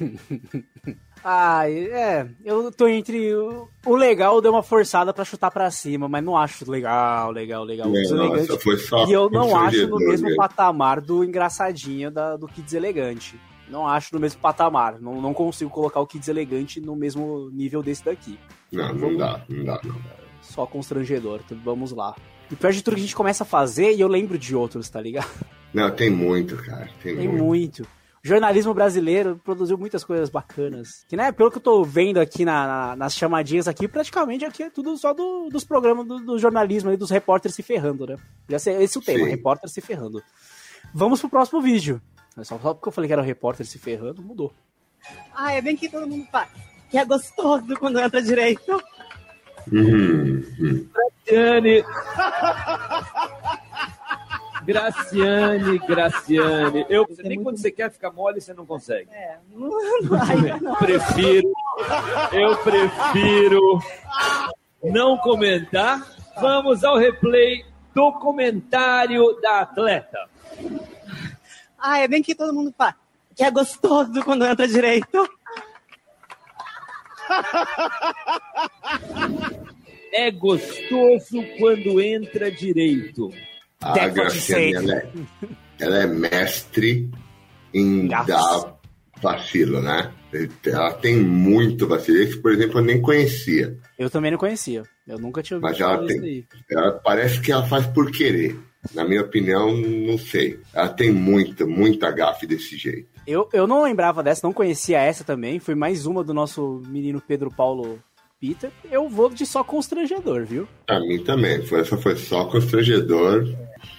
[1.24, 2.26] Ah, é.
[2.44, 3.32] Eu tô entre.
[3.34, 7.62] O, o legal deu uma forçada pra chutar pra cima, mas não acho legal, legal,
[7.62, 7.88] legal.
[7.90, 8.48] É, Deselegante.
[8.48, 12.74] nossa, foi só e eu não acho no mesmo patamar do engraçadinho da, do Kids
[12.74, 13.38] Elegante.
[13.72, 15.00] Não acho no mesmo patamar.
[15.00, 18.38] Não, não consigo colocar o Kids Elegante no mesmo nível desse daqui.
[18.70, 19.96] Não, não dá, não dá, não.
[20.42, 21.40] Só constrangedor.
[21.44, 22.14] Então, vamos lá.
[22.50, 24.90] E pior de tudo que a gente começa a fazer e eu lembro de outros,
[24.90, 25.28] tá ligado?
[25.72, 26.90] Não, tem muito, cara.
[27.02, 27.42] Tem, Tem muito.
[27.44, 27.82] muito.
[28.24, 31.04] O jornalismo brasileiro produziu muitas coisas bacanas.
[31.08, 34.62] Que, né, pelo que eu tô vendo aqui na- na- nas chamadinhas aqui, praticamente aqui
[34.64, 38.16] é tudo só do- dos programas do, do jornalismo e dos repórteres se ferrando, né?
[38.48, 39.30] Já sei, esse é o tema, Sim.
[39.30, 40.22] repórter se ferrando.
[40.94, 42.00] Vamos pro próximo vídeo.
[42.34, 44.52] Só, só porque eu falei que era o repórter se ferrando, mudou.
[45.34, 46.48] Ah, é bem que todo mundo faz.
[46.92, 48.82] E é gostoso quando entra direito.
[49.70, 50.88] Uhum.
[51.26, 51.84] Graciane.
[54.64, 56.86] Graciane, Graciane.
[56.88, 59.10] Eu, nem quando você quer ficar mole, você não consegue.
[59.10, 60.76] É, não, não, não.
[60.76, 61.52] Prefiro.
[62.32, 63.80] Eu prefiro
[64.82, 66.06] não comentar.
[66.40, 67.64] Vamos ao replay
[67.94, 70.28] do comentário da atleta.
[71.82, 72.94] Ah, é bem que todo mundo fala.
[73.34, 75.28] Que é gostoso quando entra direito.
[80.14, 83.32] É gostoso quando entra direito.
[83.80, 85.10] A Graciane, ela é,
[85.80, 87.10] ela é mestre
[87.72, 88.76] em dar
[89.22, 90.12] vacilo, né?
[90.66, 92.18] Ela tem muito vacilo.
[92.18, 93.74] Esse, por exemplo, eu nem conhecia.
[93.98, 94.82] Eu também não conhecia.
[95.08, 96.46] Eu nunca tinha ouvido Mas ela tem.
[96.70, 98.60] Ela parece que ela faz por querer.
[98.94, 100.58] Na minha opinião, não sei.
[100.74, 103.08] Ela tem muita, muita gafe desse jeito.
[103.26, 105.60] Eu, eu não lembrava dessa, não conhecia essa também.
[105.60, 108.00] Foi mais uma do nosso menino Pedro Paulo
[108.40, 108.72] Peter.
[108.90, 110.66] Eu vou de só constrangedor, viu?
[110.84, 111.62] Pra mim também.
[111.72, 113.46] Essa foi só constrangedor.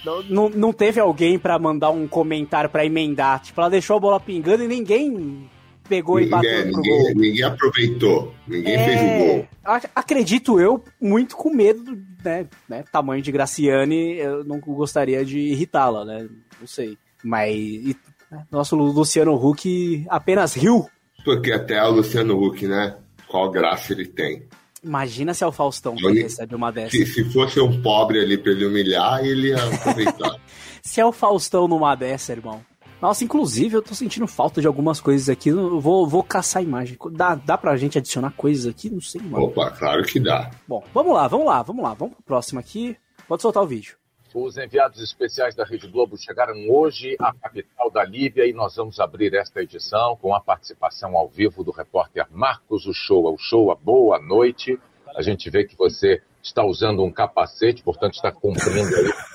[0.05, 3.41] Não, não, não teve alguém pra mandar um comentário pra emendar.
[3.41, 5.49] Tipo, ela deixou a bola pingando e ninguém
[5.87, 7.15] pegou e bateu Ninguém, pro ninguém, gol.
[7.15, 8.33] ninguém aproveitou.
[8.47, 9.47] Ninguém É, fez o gol.
[9.63, 12.83] ac- Acredito eu, muito com medo, né, né?
[12.91, 16.27] Tamanho de Graciane, eu não gostaria de irritá-la, né?
[16.59, 16.97] Não sei.
[17.23, 17.97] Mas e-
[18.31, 20.87] né, nosso Luciano Huck apenas riu.
[21.23, 22.95] Porque até o Luciano Huck, né?
[23.27, 24.43] Qual graça ele tem.
[24.83, 26.89] Imagina se é o Faustão que recebe uma dessa.
[26.91, 30.35] Se, se fosse um pobre ali pra ele humilhar, ele ia aproveitar.
[30.83, 32.59] Se é o Faustão numa dessa, irmão.
[33.03, 35.49] Nossa, inclusive, eu tô sentindo falta de algumas coisas aqui.
[35.49, 36.97] Eu vou, vou caçar a imagem.
[37.11, 38.89] Dá, dá pra gente adicionar coisas aqui?
[38.89, 39.43] Não sei, mano.
[39.43, 40.49] Opa, claro que dá.
[40.65, 41.93] Bom, vamos lá, vamos lá, vamos lá.
[41.95, 42.95] Vamos pro próximo aqui.
[43.27, 43.97] Pode soltar o vídeo.
[44.33, 48.97] Os enviados especiais da Rede Globo chegaram hoje à capital da Líbia e nós vamos
[49.01, 53.31] abrir esta edição com a participação ao vivo do repórter Marcos Uchoa.
[53.31, 54.79] Uchoa, boa noite.
[55.13, 59.32] A gente vê que você está usando um capacete, portanto está cumprindo aí.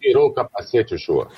[0.00, 1.28] Tirou o capacete, Uchoa.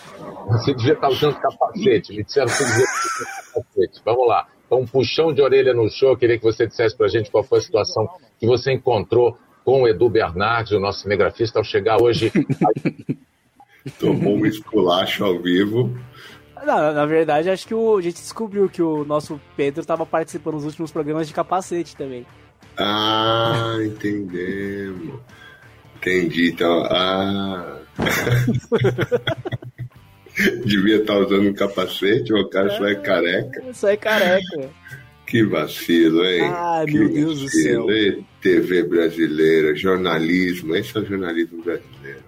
[0.48, 2.16] Você devia estar usando capacete.
[2.16, 4.02] Me disseram que devia estar capacete.
[4.04, 4.46] Vamos lá.
[4.66, 6.10] Então, um puxão de orelha no show.
[6.10, 9.36] Eu queria que você dissesse para a gente qual foi a situação que você encontrou
[9.64, 12.32] com o Edu Bernardes, o nosso cinegrafista, ao chegar hoje.
[13.98, 15.96] Tomou um esculacho ao vivo.
[16.64, 20.54] Não, na verdade, acho que o, a gente descobriu que o nosso Pedro estava participando
[20.54, 22.26] nos últimos programas de capacete também.
[22.76, 25.20] Ah, entendemos.
[26.00, 26.82] Entendi, então.
[26.84, 27.78] Ah.
[30.64, 33.62] Devia estar usando um capacete, o cara só é careca.
[33.70, 34.70] Isso é careca.
[35.26, 36.40] Que vacilo, hein?
[36.42, 37.90] Ai, que meu Deus do céu.
[37.90, 38.26] hein?
[38.40, 42.20] TV brasileira, jornalismo, esse é o jornalismo brasileiro.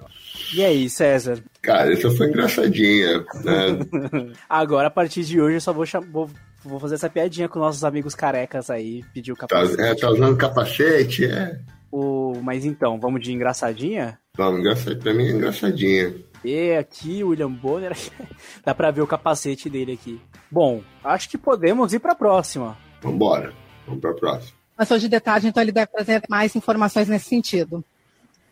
[0.54, 1.38] E aí, César?
[1.62, 4.32] Cara, essa foi engraçadinha, né?
[4.48, 6.30] Agora, a partir de hoje, eu só vou, vou,
[6.62, 9.80] vou fazer essa piadinha com nossos amigos carecas aí, pedir o Tá, capacete.
[9.80, 11.24] é, tá usando capacete?
[11.24, 11.58] É.
[11.92, 14.18] O, mas então, vamos de engraçadinha?
[14.34, 15.02] Vamos, engraçadinha.
[15.02, 16.14] Pra mim é engraçadinha.
[16.42, 17.92] E aqui, o William Bonner,
[18.64, 20.20] dá pra ver o capacete dele aqui.
[20.50, 22.78] Bom, acho que podemos ir pra próxima.
[23.02, 23.52] Vambora.
[23.86, 24.56] Vamos pra próxima.
[24.76, 27.84] Mas hoje de tarde, então ele deve trazer mais informações nesse sentido.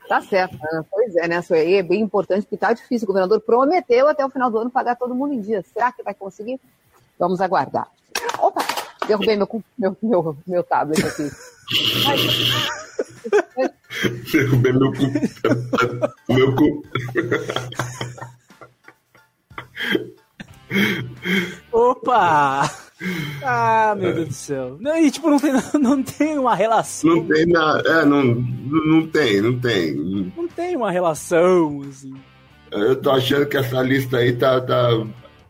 [0.07, 0.85] Tá certo, Ana.
[0.91, 1.39] Pois é, né?
[1.39, 3.05] Isso aí é bem importante, porque tá difícil.
[3.05, 5.65] O governador prometeu até o final do ano pagar todo mundo em dia.
[5.73, 6.61] Será que vai conseguir?
[7.19, 7.89] Vamos aguardar.
[8.39, 8.61] Opa!
[9.07, 9.49] Derrubei meu,
[9.79, 11.31] meu, meu, meu tablet aqui.
[14.33, 15.07] Derrubei meu cu.
[16.33, 16.83] meu cu.
[21.73, 22.71] Opa!
[23.43, 24.77] Ah, meu Deus do céu.
[24.81, 27.17] Não, e tipo, não tem, não tem uma relação.
[27.17, 27.89] Não tem nada.
[27.89, 29.95] É, não, não tem, não tem.
[30.37, 32.13] Não tem uma relação, assim.
[32.71, 34.91] Eu tô achando que essa lista aí tá, tá,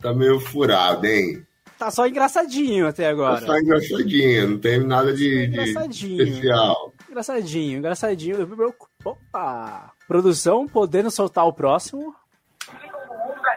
[0.01, 1.45] tá meio furada, hein?
[1.81, 3.41] Tá só engraçadinho até agora.
[3.41, 6.23] Tá só engraçadinha, não tem nada de, de engraçadinho.
[6.23, 6.93] especial.
[7.09, 8.77] Engraçadinho, engraçadinho.
[9.03, 9.91] Opa!
[10.07, 12.15] Produção, podendo soltar o próximo.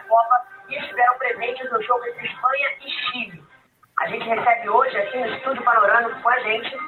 [0.08, 3.44] Copa e presentes no jogo entre Espanha e Chile.
[4.00, 6.78] A gente recebe hoje aqui no Estúdio Panorâmico com a gente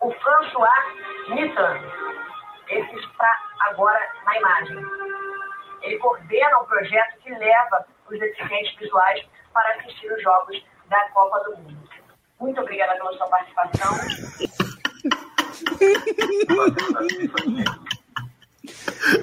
[0.00, 1.78] o François Mittan.
[2.70, 4.78] Esse está agora na imagem.
[5.82, 11.38] Ele coordena um projeto que leva os deficientes visuais para assistir os jogos da Copa
[11.44, 11.78] do Mundo.
[12.40, 13.94] Muito obrigada pela sua participação.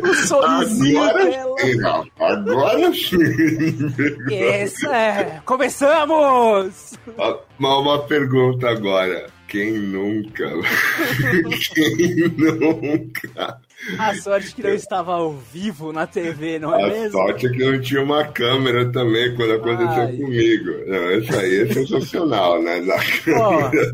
[0.04, 1.56] O sorrisinho Agora dela.
[1.60, 2.08] sim, não.
[2.20, 4.34] Agora sim.
[4.36, 5.42] Essa é.
[5.46, 6.98] Começamos!
[7.58, 9.28] Uma, uma pergunta agora.
[9.48, 10.50] Quem nunca?
[11.74, 13.62] Quem nunca?
[13.98, 17.12] A sorte que não estava ao vivo na TV, não é A mesmo?
[17.12, 20.18] sorte é que não tinha uma câmera também quando aconteceu Ai.
[20.18, 20.72] comigo.
[20.88, 22.80] Não, isso aí é sensacional, né?
[22.82, 23.92] Na câmera.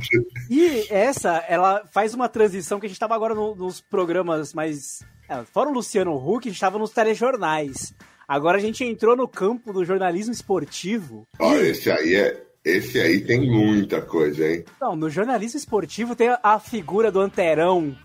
[0.49, 4.99] E essa, ela faz uma transição que a gente tava agora no- nos programas mais.
[5.29, 7.93] é, fora o Luciano Huck, a gente tava nos telejornais.
[8.27, 11.25] Agora a gente entrou no campo do jornalismo esportivo.
[11.39, 12.43] Ó, esse aí é.
[12.65, 14.65] Esse aí tem muita coisa, hein?
[14.81, 17.95] Não, no jornalismo esportivo tem a- a figura do Anterão,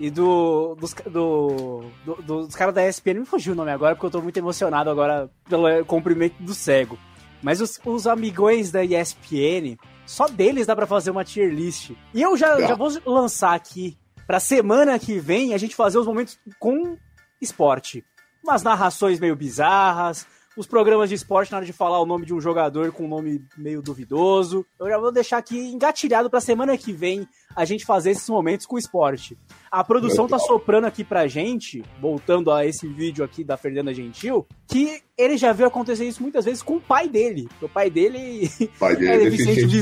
[0.00, 3.20] e do dos, do, do- dos caras da ESPN.
[3.20, 6.98] Me fugiu o nome agora, porque eu tô muito emocionado agora pelo cumprimento do cego.
[7.42, 11.90] Mas os, os amigões da ESPN, só deles dá pra fazer uma tier list.
[12.14, 16.06] E eu já, já vou lançar aqui pra semana que vem a gente fazer os
[16.06, 16.96] momentos com
[17.40, 18.04] esporte.
[18.42, 22.32] Umas narrações meio bizarras, os programas de esporte na hora de falar o nome de
[22.32, 24.64] um jogador com um nome meio duvidoso.
[24.80, 28.66] Eu já vou deixar aqui engatilhado pra semana que vem a gente fazer esses momentos
[28.66, 29.36] com esporte.
[29.70, 34.46] A produção tá soprando aqui pra gente, voltando a esse vídeo aqui da Fernanda Gentil,
[34.68, 37.48] que ele já viu acontecer isso muitas vezes com o pai dele.
[37.60, 39.78] O pai dele, O pai dele é é deficiente visual,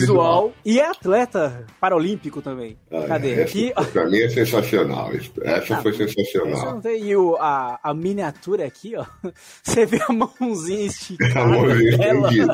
[0.49, 0.53] visual.
[0.65, 2.77] e é atleta paralímpico também.
[2.91, 3.33] Ah, Cadê?
[3.33, 5.11] essa, Aqui, Pra mim é sensacional.
[5.43, 6.81] Essa Ah, foi sensacional.
[6.81, 9.05] tem e o, a, a miniatura aqui, ó.
[9.63, 11.41] Você vê a mãozinha esticada.
[11.41, 12.53] A mãozinha estendida.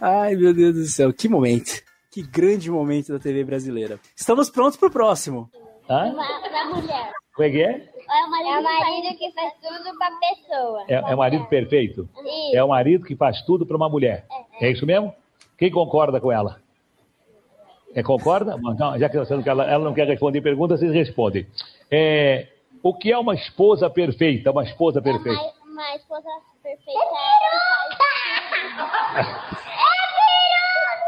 [0.00, 1.80] Ai, meu Deus do céu, que momento.
[2.12, 3.98] Que grande momento da TV brasileira.
[4.14, 5.50] Estamos prontos pro próximo.
[5.88, 6.12] Hã?
[6.12, 7.10] Pra mulher.
[7.34, 7.70] Como é que é?
[7.70, 8.30] É o
[8.62, 10.84] marido, que faz tudo pra pessoa.
[10.88, 12.06] É, é o marido perfeito?
[12.18, 12.56] Isso.
[12.56, 14.26] É o marido que faz tudo para uma mulher.
[14.60, 15.14] É isso mesmo?
[15.56, 16.60] Quem concorda com ela?
[17.94, 18.60] É, concorda?
[18.62, 21.46] Então, já que não ela, ela não quer responder perguntas, vocês respondem.
[21.90, 22.48] É,
[22.82, 24.50] o que é uma esposa perfeita?
[24.50, 25.40] Uma esposa perfeita.
[25.40, 26.28] Uma, uma esposa
[26.62, 27.00] perfeita
[29.62, 30.20] é que
[30.82, 31.02] faz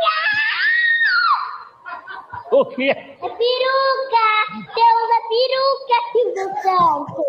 [2.55, 2.85] O quê?
[2.85, 4.27] É peruca!
[4.55, 7.25] Você usa peruca, Silvio Santos!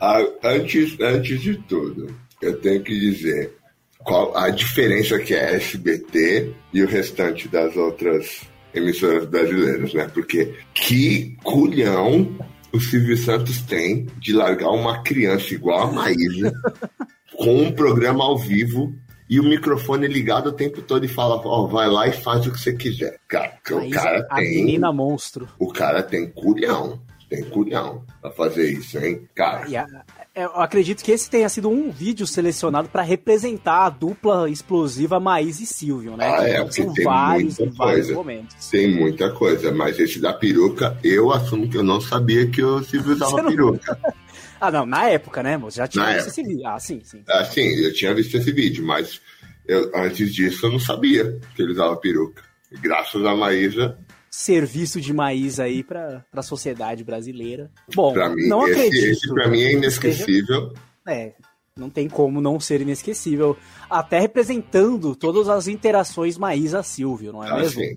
[0.00, 3.52] Ah, antes, antes de tudo, eu tenho que dizer
[3.98, 8.42] qual a diferença que é SBT e o restante das outras
[8.72, 10.08] emissoras brasileiras, né?
[10.14, 12.38] Porque que culhão
[12.72, 16.52] o Silvio Santos tem de largar uma criança igual a Maísa
[17.36, 18.94] com um programa ao vivo
[19.28, 22.52] e o microfone ligado o tempo todo e fala, ó, vai lá e faz o
[22.52, 23.18] que você quiser.
[23.28, 25.48] Cara, o cara a tem menina monstro.
[25.58, 27.00] o cara tem culhão.
[27.26, 29.26] Tem culhão pra fazer isso, hein?
[29.34, 30.04] Cara, a-
[30.36, 35.58] eu acredito que esse tenha sido um vídeo selecionado pra representar a dupla explosiva Maís
[35.58, 36.28] e Silvio, né?
[36.28, 38.14] Ah, é, porque são tem vários, muita coisa.
[38.14, 38.70] momentos.
[38.70, 42.84] Tem muita coisa, mas esse da peruca, eu assumo que eu não sabia que o
[42.84, 43.98] Silvio usava não- peruca.
[44.60, 45.76] Ah, não, na época, né, moço?
[45.76, 46.40] Já tinha Na visto época.
[46.40, 46.66] esse vídeo.
[46.66, 47.22] Ah, sim, sim.
[47.28, 49.20] Assim, eu tinha visto esse vídeo, mas
[49.66, 52.42] eu- antes disso eu não sabia que ele usava peruca.
[52.80, 53.98] Graças a Maísa,
[54.30, 57.70] Serviço de Maís aí pra, pra sociedade brasileira.
[57.94, 59.04] Bom, pra mim, não esse, acredito.
[59.12, 60.74] esse pra mim é que inesquecível.
[61.06, 61.34] É,
[61.78, 63.56] não tem como não ser inesquecível.
[63.88, 67.80] Até representando todas as interações Maísa Silvio, não é Ah, mesmo?
[67.80, 67.96] sim,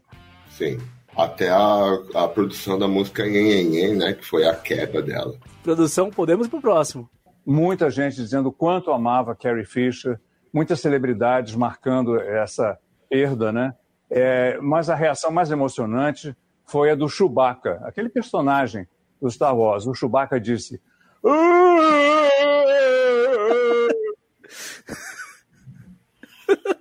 [0.56, 0.78] sim.
[1.17, 4.13] Até a, a produção da música Nhen, Nhen, né?
[4.13, 5.34] Que foi a queda dela.
[5.63, 7.10] Produção, podemos ir pro próximo.
[7.45, 10.19] Muita gente dizendo o quanto amava Carrie Fisher,
[10.53, 12.77] muitas celebridades marcando essa
[13.10, 13.73] perda, né?
[14.10, 18.88] É, mas a reação mais emocionante foi a do Chewbacca, aquele personagem
[19.21, 19.88] do Star Wars.
[19.88, 20.82] O Chewbacca disse: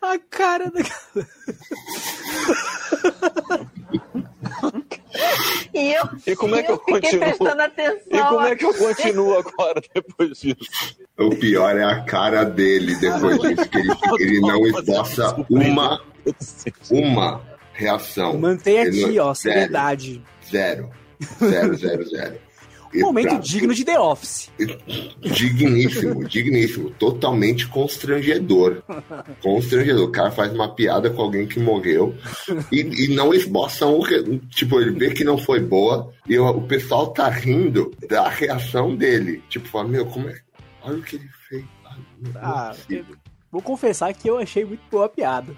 [0.02, 0.80] A cara da.
[5.74, 7.20] E eu, E como é que eu fiquei continuo?
[7.20, 8.02] prestando atenção.
[8.10, 10.96] E como é que eu continuo agora depois disso?
[11.18, 16.00] O pior é a cara dele depois disso, que ele, ele não esboça uma,
[16.90, 17.40] uma
[17.72, 18.38] reação.
[18.38, 20.22] Mantém aqui, ó, seriedade.
[20.50, 20.90] Zero.
[21.38, 22.38] Zero, zero, zero.
[22.94, 24.50] Momento pra- digno de The Office.
[25.22, 26.90] Digníssimo, digníssimo.
[26.90, 28.82] Totalmente constrangedor.
[29.42, 30.08] Constrangedor.
[30.08, 32.14] O cara faz uma piada com alguém que morreu
[32.72, 34.00] e, e não esboça um.
[34.00, 38.28] re- Tipo, ele vê que não foi boa e o, o pessoal tá rindo da
[38.28, 39.42] reação dele.
[39.48, 40.38] Tipo, fala, meu, como é.
[40.82, 41.64] Olha o que ele fez.
[42.36, 43.04] Ah, Ah, eu-
[43.52, 45.52] vou confessar que eu achei muito boa a piada.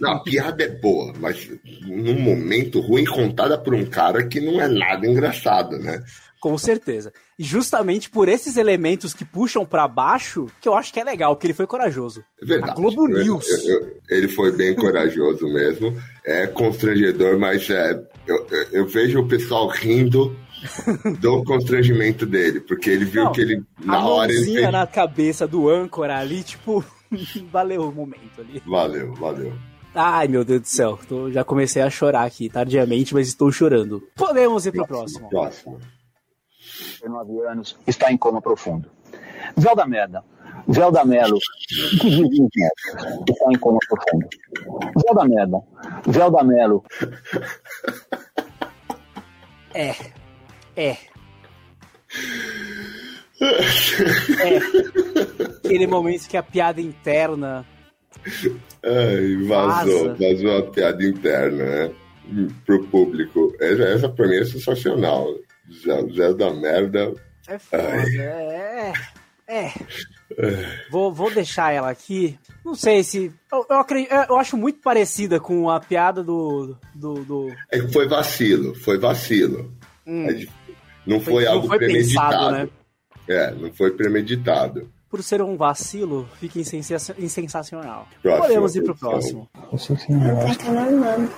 [0.00, 1.48] Não, a piada é boa, mas
[1.86, 6.02] num momento ruim contada por um cara que não é nada engraçado, né?
[6.40, 7.12] Com certeza.
[7.38, 11.34] E justamente por esses elementos que puxam pra baixo, que eu acho que é legal,
[11.34, 12.22] porque ele foi corajoso.
[12.40, 12.72] É verdade.
[12.72, 13.48] A Globo Eu- News.
[13.48, 15.96] eu- eu- ele foi bem corajoso mesmo.
[16.24, 18.00] É constrangedor, mas é,
[18.72, 20.36] eu, vejo o pessoal rindo
[21.20, 24.72] do constrangimento dele, porque ele viu Não, que ele, na a hora, ele fez.
[24.72, 26.84] na cabeça do âncora ali, tipo,
[27.52, 28.62] valeu o momento ali.
[28.66, 29.52] Valeu, valeu.
[29.94, 34.02] Ai, meu Deus do céu, tô- já comecei a chorar aqui, tardiamente, mas estou chorando.
[34.14, 35.28] Podemos ir pro próximo.
[35.30, 35.78] Próximo.
[37.00, 38.90] 19 anos, está em coma profundo.
[39.58, 40.24] Zelda Merda.
[40.72, 41.36] Zelda Mello.
[41.36, 42.68] O que que é?
[43.28, 44.28] Está em coma profundo.
[45.00, 45.62] Zelda Merda.
[46.10, 46.84] Zelda Mello.
[49.74, 49.94] É.
[50.76, 50.96] É.
[54.40, 54.58] É.
[55.64, 57.66] Aquele momento que a piada interna
[58.82, 60.16] Ai, vazou, Vaza.
[60.18, 61.94] vazou a piada interna, né?
[62.64, 63.54] pro público.
[63.60, 65.28] Essa, essa pra mim é sensacional.
[65.72, 67.14] Zé, Zé da merda.
[67.48, 68.92] É foda, é.
[69.48, 69.70] É.
[70.90, 72.36] Vou, vou deixar ela aqui.
[72.64, 73.32] Não sei se.
[73.52, 76.76] Eu, eu, acredito, eu acho muito parecida com a piada do.
[76.94, 77.52] do, do...
[77.70, 79.72] É que foi vacilo, foi vacilo.
[80.04, 80.28] Hum.
[80.28, 80.46] É
[81.06, 82.30] não foi, Foi- não algo foi premeditado.
[82.32, 82.68] pensado, né?
[83.28, 84.90] É, não foi premeditado.
[85.08, 88.08] Por ser um vacilo, fica insensa- insensacional.
[88.20, 89.48] Próxima Podemos ir pro próximo.
[89.54, 91.28] Eu não tô entendendo nada.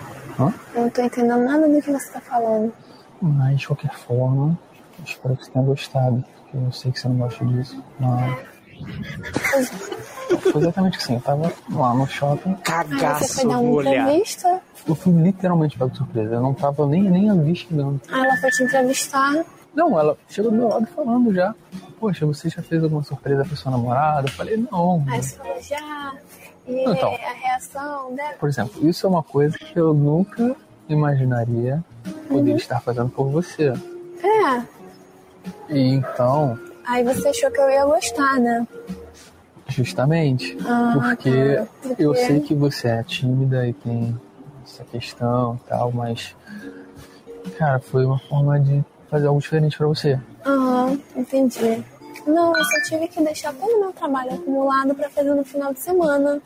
[0.40, 0.54] Hã?
[0.74, 2.72] Eu não tô entendendo nada do que você tá falando.
[3.20, 4.58] Mas de qualquer forma,
[5.04, 6.24] espero que você tenha gostado.
[6.42, 7.82] porque Eu sei que você não gosta disso.
[7.98, 8.40] Mas.
[10.52, 12.56] Foi exatamente assim, eu tava lá no shopping.
[12.70, 12.84] Ah,
[13.18, 14.60] você foi dar uma entrevista?
[14.86, 16.34] Eu fui literalmente pego de surpresa.
[16.34, 18.00] Eu não tava nem, nem ali chegando.
[18.10, 19.44] Ah, ela foi te entrevistar.
[19.74, 21.54] Não, ela chegou do meu lado falando já.
[21.98, 24.28] Poxa, você já fez alguma surpresa pra sua namorada?
[24.28, 25.02] Eu falei, não.
[25.08, 26.12] Aí você falou já.
[26.66, 27.14] E Então.
[27.14, 28.34] a reação dela.
[28.38, 30.54] Por exemplo, isso é uma coisa que eu nunca
[30.88, 31.84] imaginaria
[32.28, 33.72] poder estar fazendo por você.
[34.22, 34.62] É.
[35.68, 38.66] E então, Aí você achou que eu ia gostar, né?
[39.68, 41.66] justamente, Ah, porque tá.
[41.82, 44.18] Porque- eu sei que você é tímida e tem
[44.64, 46.34] essa questão e tal, mas,
[47.58, 50.18] cara, foi uma forma de fazer algo diferente pra você.
[50.44, 51.84] Aham, entendi.
[52.26, 55.72] Não, eu só tive que deixar todo o meu trabalho acumulado pra fazer no final
[55.72, 56.40] de semana.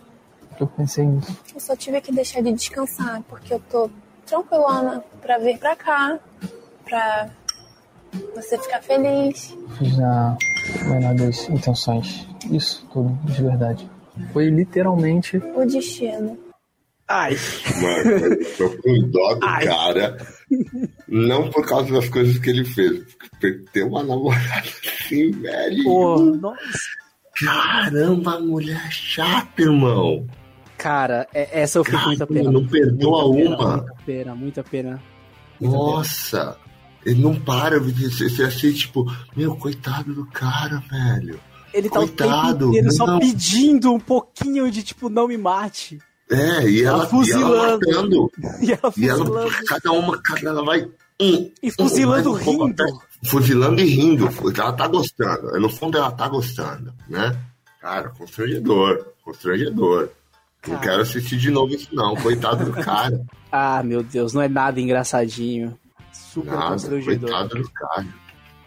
[0.61, 1.36] Eu pensei nisso.
[1.55, 3.88] Eu só tive que deixar de descansar, porque eu tô
[4.27, 6.18] tranquilona pra vir pra cá,
[6.85, 7.31] pra
[8.35, 9.57] você ficar feliz.
[9.79, 10.37] Fiz na
[10.85, 12.27] menor das intenções.
[12.51, 13.91] Isso tudo, de verdade.
[14.33, 15.39] Foi literalmente.
[15.39, 16.39] O destino.
[17.09, 17.37] Ai.
[17.83, 20.16] Mano, eu tô com dó do cara.
[21.09, 23.05] Não por causa das coisas que ele fez.
[23.14, 25.85] Porque ter uma namorada assim, velho.
[25.85, 26.59] Pô, nossa.
[27.35, 30.27] Caramba, mulher chata, irmão.
[30.83, 32.51] Cara, é- essa eu fico com muita pena.
[32.51, 33.76] não perdoa Muita pena, uma.
[33.76, 35.03] Muita pena, muita pena.
[35.61, 36.57] Nossa,
[37.07, 39.07] ele não para de ser ser assim, tipo,
[39.37, 41.39] meu, coitado do cara, velho.
[41.72, 43.18] Ele tá o Coitado, tempo inteiro só não.
[43.18, 45.99] pedindo um pouquinho de tipo, não me mate.
[46.30, 47.78] É, e ela, e ela fuzilando.
[47.89, 48.30] matando.
[48.61, 49.51] E ela E ela, fuzilando.
[49.66, 50.83] cada uma, cada ela vai.
[51.20, 52.64] um, E fuzilando um, um rindo.
[52.64, 52.93] atrás.
[53.24, 54.28] Fuzilando e rindo.
[54.59, 55.61] Ela tá gostando.
[55.61, 57.37] No fundo, ela tá gostando, né?
[57.80, 59.07] Cara, constrangedor.
[59.24, 60.11] Constrangedor.
[60.67, 60.81] Não Cara.
[60.91, 62.15] quero assistir de novo isso, não.
[62.17, 63.21] Coitado do cara.
[63.55, 65.79] Ah, meu Deus, não é nada engraçadinho.
[66.11, 66.71] Super Nada.
[66.71, 67.29] constrangedor.
[67.31, 68.07] Coitado do cara.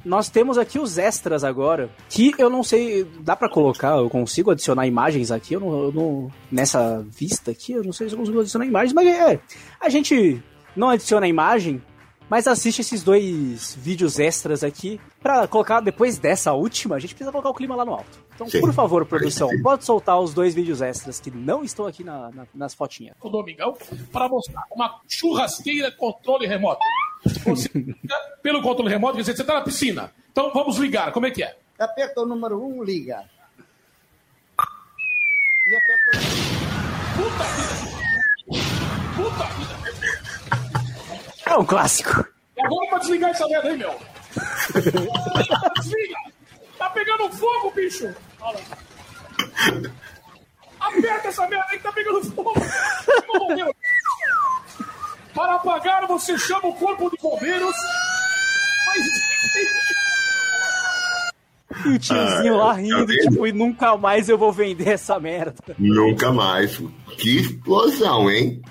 [0.06, 4.52] Nós temos aqui os extras agora, que eu não sei, dá pra colocar, eu consigo
[4.52, 8.20] adicionar imagens aqui, eu não, eu não- nessa vista aqui, eu não sei se eu
[8.20, 9.40] consigo adicionar imagens, mas é,
[9.82, 10.40] a gente
[10.76, 11.82] não adiciona imagem,
[12.30, 17.32] mas assiste esses dois vídeos extras aqui, pra colocar depois dessa última, a gente precisa
[17.32, 18.24] colocar o clima lá no alto.
[18.36, 18.60] Então, Sim.
[18.60, 22.48] por favor, produção, pode soltar os dois vídeos extras que não estão aqui na- na-
[22.54, 23.16] nas fotinhas.
[23.22, 23.78] o Domingão
[24.12, 26.82] para mostrar uma churrasqueira controle remoto.
[27.46, 27.70] Você
[28.44, 30.12] pelo controle remoto, quer dizer, você está na piscina.
[30.32, 31.58] Então vamos ligar, como é que é?
[31.80, 33.24] Aperta o número 1, um, liga.
[35.68, 36.26] E aperta
[39.16, 39.76] Puta vida!
[41.46, 42.26] É um clássico.
[42.58, 43.96] E agora pra desligar essa merda aí, meu.
[45.78, 46.35] Desliga!
[46.78, 48.14] Tá pegando fogo, bicho!
[48.42, 49.88] Olha lá.
[50.80, 52.54] Aperta essa merda aí que tá pegando fogo!
[53.40, 53.76] Morreu.
[55.34, 57.76] Para apagar, você chama o corpo de bombeiros.
[58.88, 59.06] Mas...
[61.86, 63.30] E o tiozinho lá Ah, rindo, tá vendo?
[63.30, 65.56] tipo, e nunca mais eu vou vender essa merda.
[65.78, 66.80] Nunca mais.
[67.18, 68.62] Que explosão, hein?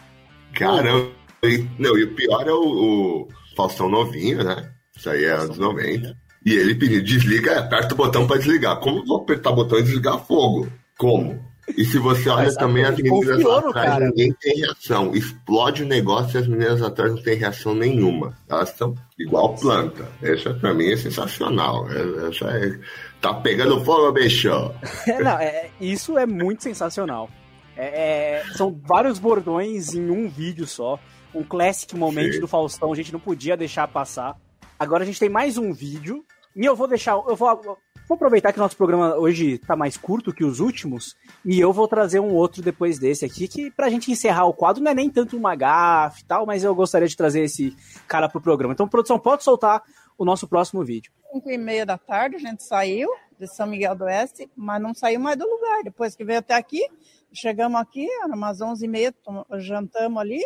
[0.54, 1.10] Caramba.
[1.42, 4.72] E- Não, e o pior é o, o Faustão novinho, né?
[4.96, 6.16] Isso aí é anos 90.
[6.44, 8.78] E ele pediu, desliga, aperta o botão pra desligar.
[8.80, 10.68] Como eu vou apertar o botão e desligar fogo?
[10.98, 11.42] Como?
[11.78, 14.06] E se você olha Mas, também as meninas atrás, cara.
[14.10, 15.14] ninguém tem reação.
[15.14, 18.36] Explode o negócio e as meninas atrás não têm reação nenhuma.
[18.46, 20.06] Elas estão igual planta.
[20.22, 21.86] Essa pra mim é sensacional.
[21.90, 22.78] É- Essa é...
[23.22, 24.50] Tá pegando fogo, bicho.
[25.08, 27.30] É, não, é- isso é muito sensacional.
[27.74, 31.00] É- é- são vários bordões em um vídeo só.
[31.34, 32.40] Um classic momento Sim.
[32.40, 34.36] do Faustão, a gente não podia deixar passar.
[34.78, 36.22] Agora a gente tem mais um vídeo.
[36.54, 37.12] E eu vou deixar.
[37.12, 41.16] Eu vou, vou aproveitar que nosso programa hoje tá mais curto que os últimos.
[41.44, 44.82] E eu vou trazer um outro depois desse aqui, que pra gente encerrar o quadro
[44.82, 47.76] não é nem tanto uma gafe e tal, mas eu gostaria de trazer esse
[48.06, 48.72] cara pro programa.
[48.72, 49.82] Então, produção, pode soltar
[50.16, 51.12] o nosso próximo vídeo.
[51.32, 54.94] 5 e meia da tarde, a gente saiu de São Miguel do Oeste, mas não
[54.94, 55.82] saiu mais do lugar.
[55.82, 56.88] Depois que veio até aqui,
[57.32, 59.14] chegamos aqui, era umas 11 e meia,
[59.58, 60.40] jantamos ali.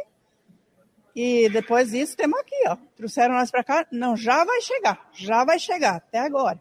[1.21, 2.77] E depois disso, temos aqui, ó.
[2.97, 3.85] Trouxeram nós pra cá.
[3.91, 6.61] Não, já vai chegar, já vai chegar, até agora.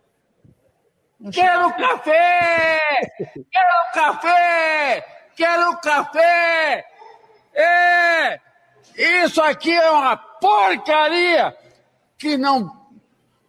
[1.19, 2.79] Não Quero chega- café!
[3.51, 5.05] Quero café!
[5.35, 6.85] Quero café!
[7.53, 8.39] É!
[9.25, 11.55] Isso aqui é uma porcaria
[12.17, 12.75] que não.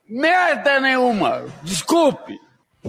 [0.07, 1.47] merda nenhuma.
[1.63, 2.39] Desculpe.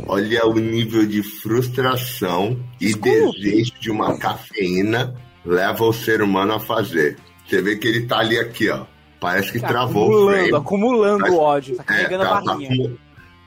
[0.08, 5.16] Olha o nível de frustração e desejo de uma cafeína
[5.46, 7.18] leva o ser humano a fazer.
[7.50, 8.86] Você vê que ele tá ali aqui, ó.
[9.20, 10.56] Parece que Tá travou o acumulando, frame.
[10.56, 11.76] acumulando Mas- o ódio.
[11.78, 12.70] Tá É, carregando tá, a barrinha.
[12.70, 12.98] Tá, acumu-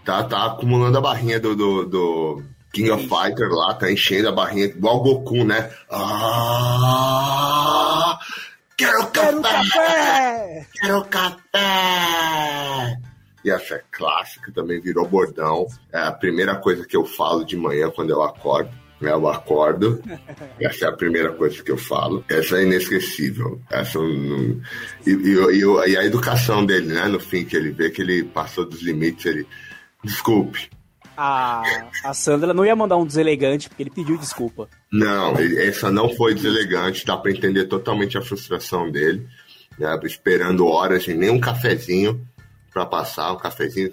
[0.05, 2.43] tá, tá acumulando a barrinha do, do, do
[2.73, 5.71] King of Fighter lá, tá enchendo a barrinha igual o Goku, né?
[6.83, 8.19] Ah,
[8.77, 10.67] quero café!
[10.81, 11.39] Quero café!
[13.45, 15.67] E essa é clássica, também virou bordão.
[15.93, 18.71] É a primeira coisa que eu falo de manhã quando eu acordo.
[19.03, 19.11] Né?
[19.11, 20.03] Eu acordo,
[20.61, 22.25] essa é a primeira coisa que eu falo.
[22.29, 23.61] Essa é inesquecível.
[23.71, 24.61] Essa não-
[25.07, 27.07] e, e- e- a educação dele, né?
[27.09, 29.47] No fim, que ele vê que ele passou dos limites, ele.
[30.05, 30.71] Desculpe.
[31.17, 31.63] A,
[32.05, 34.69] a Sandra não ia mandar um deselegante, porque ele pediu desculpa.
[34.91, 39.27] Não, essa não foi deselegante, dá pra entender totalmente a frustração dele,
[39.79, 39.99] né?
[40.05, 42.27] Esperando horas e nem um cafezinho
[42.73, 43.93] pra passar, um cafezinho,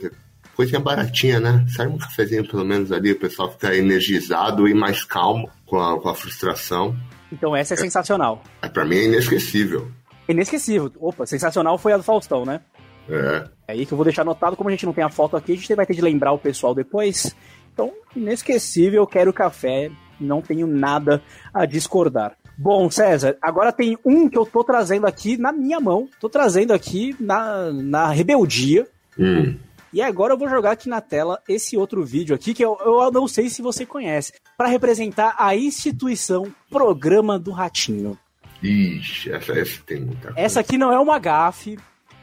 [0.59, 1.65] coisinha baratinha, né?
[1.69, 5.97] Serve um cafezinho pelo menos ali, o pessoal fica energizado e mais calmo com a,
[5.97, 6.93] com a frustração.
[7.31, 8.43] Então essa é sensacional.
[8.61, 9.89] É, pra mim é inesquecível.
[10.27, 10.91] Inesquecível.
[10.99, 12.59] Opa, sensacional foi a do Faustão, né?
[13.07, 13.47] É.
[13.69, 15.53] É aí que eu vou deixar anotado, como a gente não tem a foto aqui,
[15.53, 17.33] a gente vai ter de lembrar o pessoal depois.
[17.73, 19.89] Então, inesquecível, quero café,
[20.19, 22.35] não tenho nada a discordar.
[22.57, 26.73] Bom, César, agora tem um que eu tô trazendo aqui na minha mão, tô trazendo
[26.73, 28.85] aqui na, na rebeldia.
[29.17, 29.55] Hum.
[29.91, 33.11] E agora eu vou jogar aqui na tela esse outro vídeo aqui, que eu, eu
[33.11, 38.17] não sei se você conhece, para representar a instituição Programa do Ratinho.
[38.61, 40.39] Ixi, essa, essa tem muita coisa.
[40.39, 41.77] Essa aqui não é uma gafe,